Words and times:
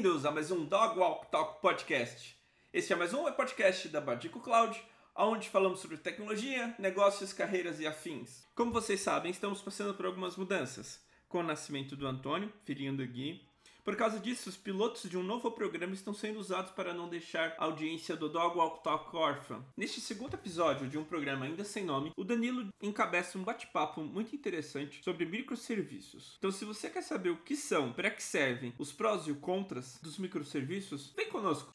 Bem-vindos 0.00 0.24
a 0.24 0.30
mais 0.30 0.52
um 0.52 0.64
Dog 0.64 0.96
Walk 0.96 1.28
Talk 1.28 1.60
Podcast. 1.60 2.38
Este 2.72 2.92
é 2.92 2.96
mais 2.96 3.12
um 3.12 3.24
podcast 3.32 3.88
da 3.88 4.00
Badico 4.00 4.38
Cloud, 4.38 4.80
onde 5.16 5.48
falamos 5.48 5.80
sobre 5.80 5.96
tecnologia, 5.96 6.72
negócios, 6.78 7.32
carreiras 7.32 7.80
e 7.80 7.86
afins. 7.86 8.46
Como 8.54 8.70
vocês 8.70 9.00
sabem, 9.00 9.32
estamos 9.32 9.60
passando 9.60 9.92
por 9.94 10.06
algumas 10.06 10.36
mudanças, 10.36 11.04
com 11.28 11.40
o 11.40 11.42
nascimento 11.42 11.96
do 11.96 12.06
Antônio, 12.06 12.52
filhinho 12.64 12.96
do 12.96 13.04
Gui. 13.04 13.42
Por 13.88 13.96
causa 13.96 14.20
disso, 14.20 14.50
os 14.50 14.56
pilotos 14.58 15.08
de 15.08 15.16
um 15.16 15.22
novo 15.22 15.50
programa 15.50 15.94
estão 15.94 16.12
sendo 16.12 16.38
usados 16.38 16.72
para 16.72 16.92
não 16.92 17.08
deixar 17.08 17.54
a 17.56 17.64
audiência 17.64 18.14
do 18.14 18.28
Dog 18.28 18.58
Walk 18.58 18.84
Talk 18.84 19.16
órfã. 19.16 19.64
Neste 19.74 19.98
segundo 19.98 20.34
episódio 20.34 20.86
de 20.86 20.98
um 20.98 21.04
programa 21.04 21.46
ainda 21.46 21.64
sem 21.64 21.86
nome, 21.86 22.12
o 22.14 22.22
Danilo 22.22 22.68
encabeça 22.82 23.38
um 23.38 23.42
bate-papo 23.42 24.02
muito 24.02 24.36
interessante 24.36 25.02
sobre 25.02 25.24
microserviços. 25.24 26.36
Então, 26.36 26.52
se 26.52 26.66
você 26.66 26.90
quer 26.90 27.02
saber 27.02 27.30
o 27.30 27.38
que 27.38 27.56
são, 27.56 27.90
para 27.90 28.10
que 28.10 28.22
servem, 28.22 28.74
os 28.78 28.92
prós 28.92 29.26
e 29.26 29.32
os 29.32 29.38
contras 29.38 29.98
dos 30.02 30.18
microserviços, 30.18 31.14
vem 31.16 31.30
conosco! 31.30 31.72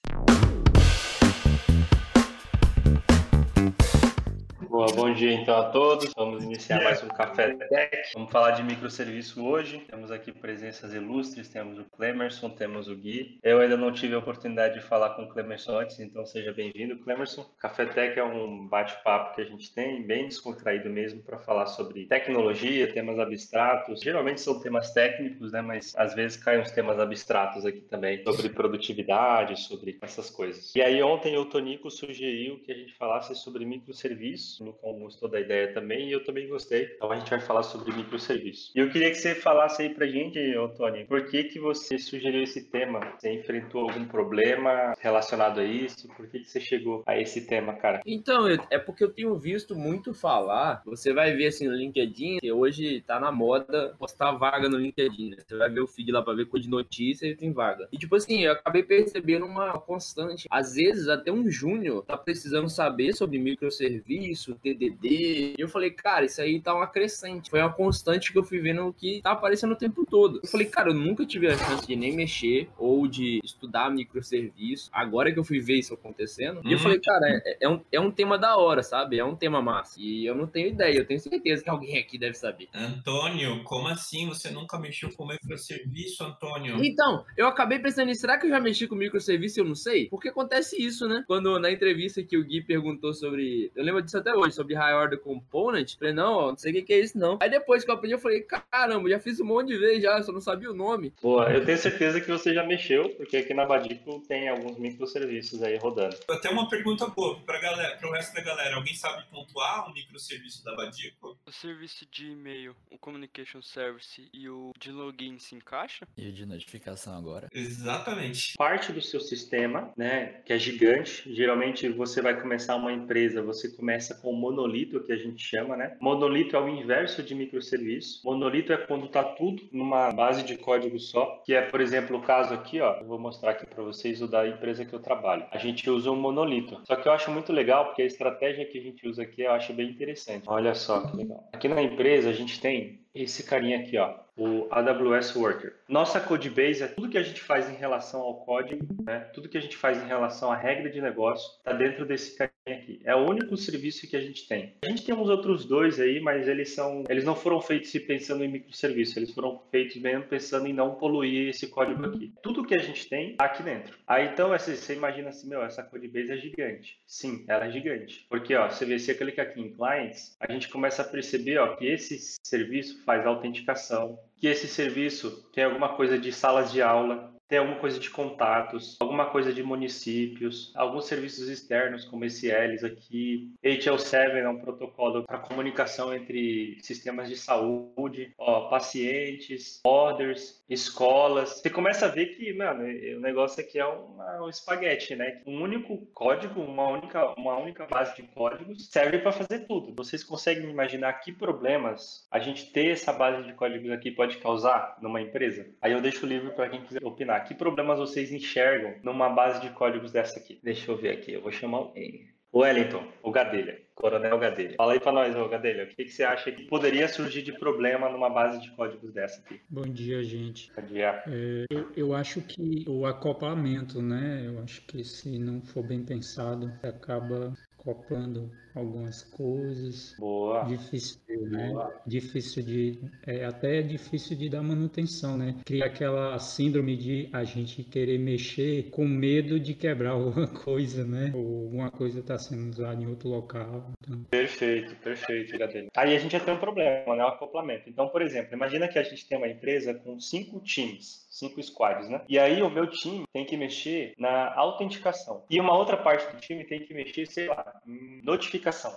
Boa, 4.74 4.88
bom 4.88 5.14
dia 5.14 5.32
então 5.32 5.56
a 5.56 5.70
todos. 5.70 6.12
Vamos 6.18 6.44
iniciar 6.44 6.84
mais 6.84 7.04
um 7.04 7.08
Café 7.08 7.54
Tech. 7.54 7.96
Vamos 8.16 8.32
falar 8.32 8.52
de 8.52 8.64
microserviço 8.64 9.46
hoje. 9.46 9.86
Temos 9.88 10.10
aqui 10.10 10.32
presenças 10.32 10.96
ilustres, 10.96 11.48
temos 11.48 11.78
o 11.78 11.86
Clemerson, 11.96 12.50
temos 12.50 12.88
o 12.88 12.96
Gui. 12.96 13.38
Eu 13.44 13.60
ainda 13.60 13.78
não 13.78 13.92
tive 13.92 14.16
a 14.16 14.18
oportunidade 14.18 14.74
de 14.74 14.82
falar 14.84 15.12
com 15.12 15.26
o 15.26 15.30
Clemerson 15.30 15.78
antes, 15.78 16.00
então 16.00 16.26
seja 16.26 16.52
bem-vindo, 16.52 16.98
Clemerson. 16.98 17.46
Café 17.60 17.86
Tech 17.86 18.18
é 18.18 18.24
um 18.24 18.68
bate-papo 18.68 19.36
que 19.36 19.42
a 19.42 19.46
gente 19.46 19.72
tem, 19.76 20.02
bem 20.02 20.28
descontraído 20.28 20.90
mesmo, 20.90 21.22
para 21.22 21.38
falar 21.38 21.68
sobre 21.68 22.08
tecnologia, 22.08 22.92
temas 22.92 23.20
abstratos. 23.20 24.02
Geralmente 24.02 24.42
são 24.42 24.60
temas 24.60 24.92
técnicos, 24.92 25.52
né, 25.52 25.62
mas 25.62 25.94
às 25.96 26.16
vezes 26.16 26.36
caem 26.36 26.62
uns 26.62 26.72
temas 26.72 26.98
abstratos 26.98 27.64
aqui 27.64 27.82
também, 27.82 28.24
sobre 28.26 28.50
produtividade, 28.50 29.56
sobre 29.60 30.00
essas 30.02 30.32
coisas. 30.32 30.74
E 30.74 30.82
aí 30.82 31.04
ontem 31.04 31.38
o 31.38 31.46
Tonico 31.46 31.92
sugeriu 31.92 32.58
que 32.58 32.72
a 32.72 32.76
gente 32.76 32.96
falasse 32.96 33.36
sobre 33.36 33.66
microserviços 33.66 34.63
o 34.64 34.66
Lucão 34.68 35.00
gostou 35.00 35.30
da 35.30 35.40
ideia 35.40 35.74
também 35.74 36.10
e 36.10 36.12
eu 36.12 36.24
também 36.24 36.48
gostei. 36.48 36.90
Então 36.96 37.12
a 37.12 37.18
gente 37.18 37.30
vai 37.30 37.40
falar 37.40 37.64
sobre 37.64 37.94
microserviços. 37.94 38.72
E 38.76 38.80
eu 38.80 38.90
queria 38.90 39.10
que 39.12 39.18
você 39.18 39.36
falasse 39.36 39.82
aí 39.82 39.90
pra 39.90 40.08
gente, 40.08 40.40
Antônio, 40.56 41.06
por 41.06 41.26
que 41.26 41.44
que 41.46 41.60
você 41.60 42.00
sugeriu 42.00 42.44
esse 42.44 42.64
tema? 42.70 43.00
Você 43.18 43.34
enfrentou 43.34 43.90
algum 43.90 44.06
problema 44.06 44.94
relacionado 45.00 45.60
a 45.60 45.64
isso? 45.64 46.08
Por 46.10 46.28
que 46.28 46.40
que 46.40 46.50
você 46.50 46.60
chegou 46.60 47.04
a 47.06 47.20
esse 47.20 47.46
tema, 47.46 47.74
cara? 47.74 48.02
Então, 48.06 48.48
é 48.48 48.80
porque 48.80 49.04
eu 49.04 49.12
tenho 49.12 49.36
visto 49.38 49.76
muito 49.76 50.14
falar. 50.14 50.82
Você 50.86 51.14
vai 51.14 51.34
ver 51.36 51.48
assim 51.48 51.68
no 51.68 51.76
LinkedIn, 51.76 52.40
que 52.40 52.52
hoje 52.52 53.02
tá 53.02 53.20
na 53.20 53.32
moda 53.32 53.96
postar 54.00 54.32
vaga 54.34 54.70
no 54.70 54.78
LinkedIn. 54.78 55.32
Né? 55.32 55.38
Você 55.46 55.58
vai 55.58 55.70
ver 55.70 55.82
o 55.82 55.88
feed 55.88 56.12
lá 56.12 56.22
pra 56.22 56.34
ver 56.34 56.46
coisa 56.46 56.64
de 56.64 56.70
notícia 56.70 57.28
e 57.28 57.36
tem 57.36 57.52
vaga. 57.52 57.88
E 57.92 57.98
tipo 57.98 58.16
assim, 58.16 58.44
eu 58.44 58.54
acabei 58.54 58.84
percebendo 58.84 59.46
uma 59.46 59.74
constante. 59.80 60.48
Às 60.50 60.76
vezes 60.76 61.08
até 61.08 61.32
um 61.32 61.50
júnior 61.50 62.04
tá 62.06 62.18
precisando 62.18 62.70
saber 62.70 63.14
sobre 63.14 63.38
microserviço, 63.40 64.53
TDD. 64.56 65.56
E 65.58 65.62
eu 65.62 65.68
falei, 65.68 65.92
cara, 65.92 66.26
isso 66.26 66.42
aí 66.42 66.60
tá 66.60 66.74
uma 66.74 66.88
crescente. 66.88 67.50
Foi 67.50 67.60
uma 67.60 67.72
constante 67.72 68.32
que 68.32 68.38
eu 68.38 68.44
fui 68.44 68.60
vendo 68.60 68.94
que 68.94 69.22
tá 69.22 69.32
aparecendo 69.32 69.72
o 69.72 69.78
tempo 69.78 70.06
todo. 70.06 70.40
Eu 70.44 70.50
falei, 70.50 70.68
cara, 70.68 70.90
eu 70.90 70.94
nunca 70.94 71.26
tive 71.26 71.48
a 71.48 71.58
chance 71.58 71.86
de 71.88 71.96
nem 71.96 72.16
mexer 72.16 72.70
ou 72.78 73.08
de 73.08 73.40
estudar 73.44 73.90
microserviço. 73.90 74.90
Agora 74.92 75.32
que 75.32 75.40
eu 75.40 75.44
fui 75.44 75.60
ver 75.60 75.80
isso 75.80 75.94
acontecendo. 75.94 76.62
E 76.64 76.74
eu 76.74 76.80
falei, 76.80 76.98
uhum. 76.98 77.04
cara, 77.04 77.42
é, 77.46 77.58
é, 77.62 77.70
um, 77.70 77.82
é 77.92 78.00
um 78.00 78.12
tema 78.12 78.38
da 78.38 78.58
hora, 78.58 78.84
sabe? 78.84 79.20
É 79.20 79.26
um 79.26 79.36
tema 79.36 79.62
massa. 79.62 80.00
E 80.00 80.26
eu 80.26 80.36
não 80.36 80.48
tenho 80.48 80.68
ideia. 80.68 80.98
Eu 80.98 81.06
tenho 81.06 81.20
certeza 81.20 81.64
que 81.64 81.70
alguém 81.70 81.98
aqui 81.98 82.18
deve 82.18 82.36
saber. 82.36 82.70
Antônio, 82.74 83.64
como 83.64 83.88
assim? 83.88 84.28
Você 84.28 84.50
nunca 84.50 84.78
mexeu 84.80 85.12
com 85.14 85.26
microserviço, 85.26 86.24
Antônio? 86.24 86.84
Então, 86.84 87.26
eu 87.38 87.48
acabei 87.48 87.80
pensando 87.80 88.08
nisso. 88.08 88.22
Será 88.22 88.38
que 88.38 88.46
eu 88.46 88.50
já 88.50 88.60
mexi 88.60 88.88
com 88.88 88.96
microserviço 88.96 89.60
eu 89.60 89.66
não 89.66 89.76
sei? 89.76 90.08
Porque 90.10 90.30
acontece 90.30 90.82
isso, 90.82 91.08
né? 91.08 91.24
Quando 91.28 91.60
na 91.60 91.72
entrevista 91.72 92.24
que 92.24 92.38
o 92.38 92.44
Gui 92.44 92.62
perguntou 92.62 93.14
sobre. 93.14 93.72
Eu 93.76 93.84
lembro 93.84 94.02
disso 94.02 94.18
até 94.18 94.34
hoje 94.34 94.43
hoje 94.44 94.56
sobre 94.56 94.76
High 94.76 94.94
Order 94.94 95.20
Component. 95.20 95.96
Falei, 95.98 96.14
não, 96.14 96.50
não 96.50 96.58
sei 96.58 96.72
o 96.72 96.86
que 96.86 96.94
é 96.94 97.00
isso, 97.00 97.18
não. 97.18 97.40
Aí 97.42 97.50
depois 97.50 97.84
que 97.84 97.90
eu 97.90 97.96
aprendi, 97.96 98.14
eu 98.14 98.20
falei, 98.20 98.42
caramba, 98.42 99.10
já 99.10 99.20
fiz 99.20 99.40
um 99.40 99.46
monte 99.46 99.70
de 99.70 99.78
vezes 99.78 100.04
já, 100.04 100.22
só 100.22 100.32
não 100.32 100.42
sabia 100.42 100.70
o 100.70 100.76
nome. 100.76 101.14
Boa, 101.22 101.52
eu 101.52 101.66
tenho 101.66 101.78
certeza 101.78 102.20
que 102.20 102.28
você 102.28 102.54
já 102.54 102.64
mexeu, 102.64 103.10
porque 103.16 103.38
aqui 103.38 103.54
na 103.54 103.66
Badico 103.66 104.20
tem 104.28 104.50
alguns 104.50 104.78
microserviços 104.78 105.62
aí 105.64 105.78
rodando. 105.78 106.16
Até 106.30 106.50
uma 106.50 106.68
pergunta 106.68 107.08
boa 107.08 107.40
pra 107.42 107.60
galera, 107.60 107.96
pro 107.98 108.12
resto 108.12 108.34
da 108.34 108.42
galera. 108.42 108.76
Alguém 108.76 108.94
sabe 108.94 109.24
pontuar 109.30 109.90
um 109.90 109.94
microserviço 109.94 110.64
da 110.64 110.76
Badico? 110.76 111.38
O 111.46 111.52
serviço 111.52 112.06
de 112.12 112.32
e-mail, 112.32 112.76
o 112.92 112.98
Communication 112.98 113.62
Service 113.62 114.28
e 114.34 114.50
o 114.50 114.72
de 114.80 114.92
login 114.92 115.40
se 115.40 115.56
encaixa? 115.56 116.08
E 116.18 116.28
o 116.28 116.32
de 116.32 116.46
notificação 116.46 117.18
agora? 117.18 117.50
Exatamente. 117.54 118.56
Parte 118.58 118.92
do 118.92 119.02
seu 119.02 119.20
sistema, 119.20 119.94
né, 119.96 120.42
que 120.46 120.54
é 120.54 120.60
gigante, 120.60 121.34
geralmente 121.34 121.88
você 121.90 122.22
vai 122.22 122.40
começar 122.40 122.76
uma 122.76 122.92
empresa, 122.92 123.42
você 123.42 123.70
começa 123.70 124.16
com 124.16 124.33
monolito, 124.34 125.04
que 125.04 125.12
a 125.12 125.18
gente 125.18 125.44
chama, 125.44 125.76
né? 125.76 125.98
Monolito 126.00 126.56
é 126.56 126.60
o 126.60 126.68
inverso 126.68 127.24
de 127.24 127.36
microserviço. 127.36 128.22
Monolito 128.26 128.74
é 128.74 128.78
quando 128.78 129.06
está 129.06 129.24
tudo 129.24 129.64
numa 129.72 130.12
base 130.12 130.44
de 130.44 130.58
código 130.58 131.00
só, 131.00 131.42
que 131.46 131.54
é, 131.54 131.62
por 131.62 131.82
exemplo, 131.82 132.18
o 132.18 132.22
caso 132.22 132.54
aqui, 132.54 132.80
ó, 132.80 132.98
eu 132.98 133.06
vou 133.06 133.20
mostrar 133.20 133.52
aqui 133.52 133.66
para 133.66 133.84
vocês 133.84 134.22
o 134.22 134.28
da 134.28 134.48
empresa 134.48 134.86
que 134.86 134.94
eu 134.94 135.00
trabalho. 135.00 135.46
A 135.52 135.58
gente 135.58 135.90
usa 135.90 136.12
um 136.12 136.16
monolito. 136.16 136.82
Só 136.86 136.96
que 136.96 137.08
eu 137.08 137.12
acho 137.12 137.32
muito 137.32 137.52
legal 137.52 137.86
porque 137.86 138.02
a 138.02 138.06
estratégia 138.06 138.66
que 138.66 138.78
a 138.78 138.82
gente 138.82 139.08
usa 139.08 139.24
aqui 139.24 139.42
eu 139.42 139.52
acho 139.52 139.74
bem 139.74 139.90
interessante. 139.90 140.44
Olha 140.48 140.74
só 140.74 141.02
que 141.02 141.16
legal. 141.16 141.48
Aqui 141.54 141.68
na 141.68 141.82
empresa 141.82 142.30
a 142.30 142.34
gente 142.34 142.60
tem 142.60 143.03
esse 143.14 143.44
carinha 143.44 143.80
aqui, 143.80 143.98
ó, 143.98 144.16
o 144.36 144.68
AWS 144.72 145.36
Worker. 145.36 145.76
Nossa 145.88 146.20
codebase 146.20 146.84
é 146.84 146.88
tudo 146.88 147.10
que 147.10 147.18
a 147.18 147.24
gente 147.24 147.42
faz 147.42 147.70
em 147.70 147.76
relação 147.76 148.22
ao 148.22 148.44
código, 148.44 148.86
né? 149.04 149.20
Tudo 149.34 149.48
que 149.48 149.58
a 149.58 149.62
gente 149.62 149.78
faz 149.78 150.02
em 150.02 150.08
relação 150.08 150.52
à 150.52 150.56
regra 150.56 150.90
de 150.90 151.00
negócio 151.00 151.58
está 151.58 151.74
dentro 151.74 152.06
desse 152.06 152.36
carinha 152.36 152.54
aqui. 152.66 153.00
É 153.04 153.16
o 153.16 153.30
único 153.30 153.56
serviço 153.56 154.08
que 154.08 154.16
a 154.16 154.22
gente 154.22 154.48
tem. 154.48 154.74
A 154.84 154.88
gente 154.88 155.06
tem 155.06 155.14
uns 155.14 155.30
outros 155.30 155.66
dois 155.66 156.00
aí, 156.00 156.20
mas 156.20 156.48
eles 156.48 156.74
são, 156.74 157.04
eles 157.08 157.24
não 157.24 157.36
foram 157.36 157.62
feitos 157.62 157.92
pensando 158.08 158.44
em 158.44 158.48
microserviço, 158.48 159.20
eles 159.20 159.32
foram 159.32 159.62
feitos 159.70 159.98
mesmo 159.98 160.24
pensando 160.24 160.68
em 160.68 160.74
não 160.74 160.96
poluir 160.96 161.50
esse 161.50 161.68
código 161.68 162.06
aqui. 162.06 162.34
Tudo 162.42 162.66
que 162.66 162.74
a 162.74 162.82
gente 162.82 163.08
tem 163.08 163.36
tá 163.36 163.46
aqui 163.46 163.62
dentro. 163.62 163.98
Aí 164.08 164.28
então 164.28 164.50
você 164.50 164.94
imagina 164.94 165.30
assim, 165.30 165.48
meu, 165.48 165.64
essa 165.64 165.84
codebase 165.84 166.32
é 166.32 166.38
gigante. 166.38 166.98
Sim, 167.06 167.46
ela 167.48 167.68
é 167.68 167.72
gigante. 167.72 168.26
Porque 168.30 168.56
ó, 168.56 168.70
você 168.70 168.86
vê 168.86 168.98
se 168.98 169.06
você 169.06 169.14
clica 169.14 169.44
aqui 169.44 169.62
em 169.62 169.74
clients, 169.74 170.36
a 170.40 170.52
gente 170.52 170.70
começa 170.70 171.04
a 171.04 171.06
perceber 171.06 171.60
ó 171.60 171.76
que 171.76 171.86
esse 171.86 172.38
serviço 172.44 173.03
faz 173.06 173.26
autenticação, 173.26 174.18
que 174.38 174.48
esse 174.48 174.68
serviço 174.68 175.50
tem 175.54 175.64
alguma 175.64 175.90
coisa 175.90 176.18
de 176.18 176.32
salas 176.32 176.72
de 176.72 176.82
aula, 176.82 177.33
tem 177.54 177.60
alguma 177.60 177.78
coisa 177.78 178.00
de 178.00 178.10
contatos, 178.10 178.98
alguma 179.00 179.28
coisa 179.28 179.54
de 179.54 179.62
municípios, 179.62 180.72
alguns 180.74 181.06
serviços 181.06 181.48
externos, 181.50 182.04
como 182.04 182.26
esse 182.26 182.52
aqui. 182.52 183.54
HL7 183.64 184.38
é 184.38 184.50
um 184.50 184.58
protocolo 184.58 185.24
para 185.24 185.38
comunicação 185.38 186.12
entre 186.12 186.80
sistemas 186.82 187.30
de 187.30 187.36
saúde, 187.36 188.34
ó, 188.40 188.70
pacientes, 188.70 189.82
orders, 189.86 190.64
escolas. 190.68 191.62
Você 191.62 191.70
começa 191.70 192.08
a 192.08 192.10
ver 192.10 192.36
que, 192.36 192.52
mano, 192.54 192.86
o 192.86 193.20
negócio 193.20 193.64
aqui 193.64 193.78
é 193.78 193.86
uma, 193.86 194.46
um 194.46 194.50
espaguete, 194.50 195.16
né? 195.16 195.44
Um 195.46 195.62
único 195.62 195.98
código, 196.08 196.60
uma 196.60 196.88
única, 196.88 197.40
uma 197.40 197.56
única 197.60 197.86
base 197.86 198.16
de 198.16 198.24
códigos 198.24 198.88
serve 198.90 199.20
para 199.20 199.32
fazer 199.32 199.68
tudo. 199.68 199.94
Vocês 199.94 200.24
conseguem 200.24 200.68
imaginar 200.72 201.14
que 201.20 201.32
problemas 201.32 202.28
a 202.32 202.40
gente 202.40 202.72
ter 202.72 202.88
essa 202.88 203.14
base 203.14 203.44
de 203.44 203.54
códigos 203.54 203.92
aqui 203.92 204.10
pode 204.10 204.38
causar 204.38 204.98
numa 205.00 205.22
empresa? 205.22 205.68
Aí 205.80 205.92
eu 205.92 206.02
deixo 206.02 206.26
o 206.26 206.30
livro 206.30 206.52
para 206.54 206.70
quem 206.70 206.82
quiser 206.82 207.04
opinar 207.04 207.43
que 207.44 207.54
problemas 207.54 208.00
vocês 208.00 208.32
enxergam 208.32 208.96
numa 209.04 209.30
base 209.30 209.62
de 209.62 209.70
códigos 209.70 210.12
dessa 210.12 210.40
aqui? 210.40 210.60
Deixa 210.64 210.92
eu 210.92 210.98
ver 210.98 211.12
aqui, 211.12 211.34
eu 211.34 211.42
vou 211.42 211.52
chamar 211.52 211.78
alguém. 211.78 212.34
O 212.52 212.60
Wellington, 212.60 213.04
o 213.24 213.32
Gadelha, 213.32 213.82
Coronel 213.96 214.38
Gadelha. 214.38 214.76
Fala 214.78 214.94
aí 214.94 215.00
para 215.00 215.12
nós, 215.12 215.36
ô 215.36 215.50
Gadelha, 215.50 215.86
o 215.86 215.88
que, 215.88 216.06
que 216.06 216.12
você 216.12 216.24
acha 216.24 216.52
que 216.52 216.66
poderia 216.66 217.08
surgir 217.08 217.42
de 217.42 217.52
problema 217.52 218.08
numa 218.10 218.30
base 218.30 218.62
de 218.62 218.70
códigos 218.76 219.12
dessa 219.12 219.42
aqui? 219.42 219.60
Bom 219.68 219.82
dia, 219.82 220.24
gente. 220.24 220.72
Bom 220.76 220.84
dia. 220.84 221.24
É, 221.28 221.66
eu, 221.72 221.92
eu, 221.98 222.14
acho 222.14 222.42
que 222.42 222.86
o 222.88 223.08
acoplamento, 223.08 224.04
né? 224.04 224.44
Eu 224.46 224.62
acho 224.62 224.86
que 224.86 225.04
se 225.04 225.40
não 225.40 225.62
for 225.62 225.82
bem 225.82 226.06
pensado, 226.06 226.72
acaba 226.84 227.54
acoplando 227.80 228.52
algumas 228.76 229.24
coisas. 229.24 230.16
Boa. 230.18 230.64
Difícil, 230.64 231.20
né? 231.50 231.70
Boa. 231.70 232.02
Difícil 232.06 232.64
de. 232.64 233.00
É 233.26 233.46
até 233.46 233.82
difícil 233.82 234.38
de 234.38 234.50
dar 234.50 234.64
manutenção, 234.64 235.38
né? 235.38 235.56
Cria 235.66 235.86
aquela 235.86 236.38
síndrome 236.40 236.96
de 236.98 237.30
a 237.32 237.44
gente 237.44 237.84
querer 237.84 238.18
mexer 238.18 238.90
com 238.90 239.06
medo 239.06 239.60
de 239.60 239.74
quebrar 239.74 240.12
alguma 240.14 240.48
coisa, 240.48 241.06
né? 241.06 241.32
Ou 241.34 241.66
alguma 241.66 241.92
coisa 241.92 242.20
está 242.20 242.38
sendo 242.38 242.70
usada 242.70 243.02
em 243.02 243.08
outro 243.08 243.30
local. 243.30 243.92
Então... 244.02 244.24
Perfeito, 244.30 244.96
perfeito, 244.98 245.58
Gadelha. 245.58 245.90
Aí 245.96 246.16
a 246.16 246.20
gente 246.20 246.32
já 246.32 246.40
tem 246.40 246.54
um 246.54 246.60
problema, 246.60 247.16
né? 247.16 247.24
O 247.24 247.28
acoplamento. 247.28 247.90
Então, 247.90 248.08
por 248.10 248.22
exemplo, 248.22 248.54
imagina 248.54 248.88
que 248.88 249.00
a 249.00 249.04
gente 249.04 249.28
tem 249.28 249.38
uma 249.38 249.48
empresa 249.48 249.94
com 249.94 250.20
cinco 250.20 250.60
times 250.60 251.24
cinco 251.34 251.62
squads, 251.62 252.08
né? 252.08 252.22
E 252.30 252.38
aí 252.38 252.62
o 252.62 252.70
meu 252.70 252.88
time 252.88 253.26
tem 253.34 253.44
que 253.44 253.58
mexer 253.58 254.14
na 254.18 254.54
autenticação. 254.54 255.44
E 255.50 255.60
uma 255.60 255.76
outra 255.76 255.98
parte 255.98 256.32
do 256.32 256.40
time 256.40 256.64
tem 256.64 256.82
que 256.82 256.94
mexer, 256.94 257.26
sei 257.26 257.48
lá, 257.48 257.82
em 257.88 258.22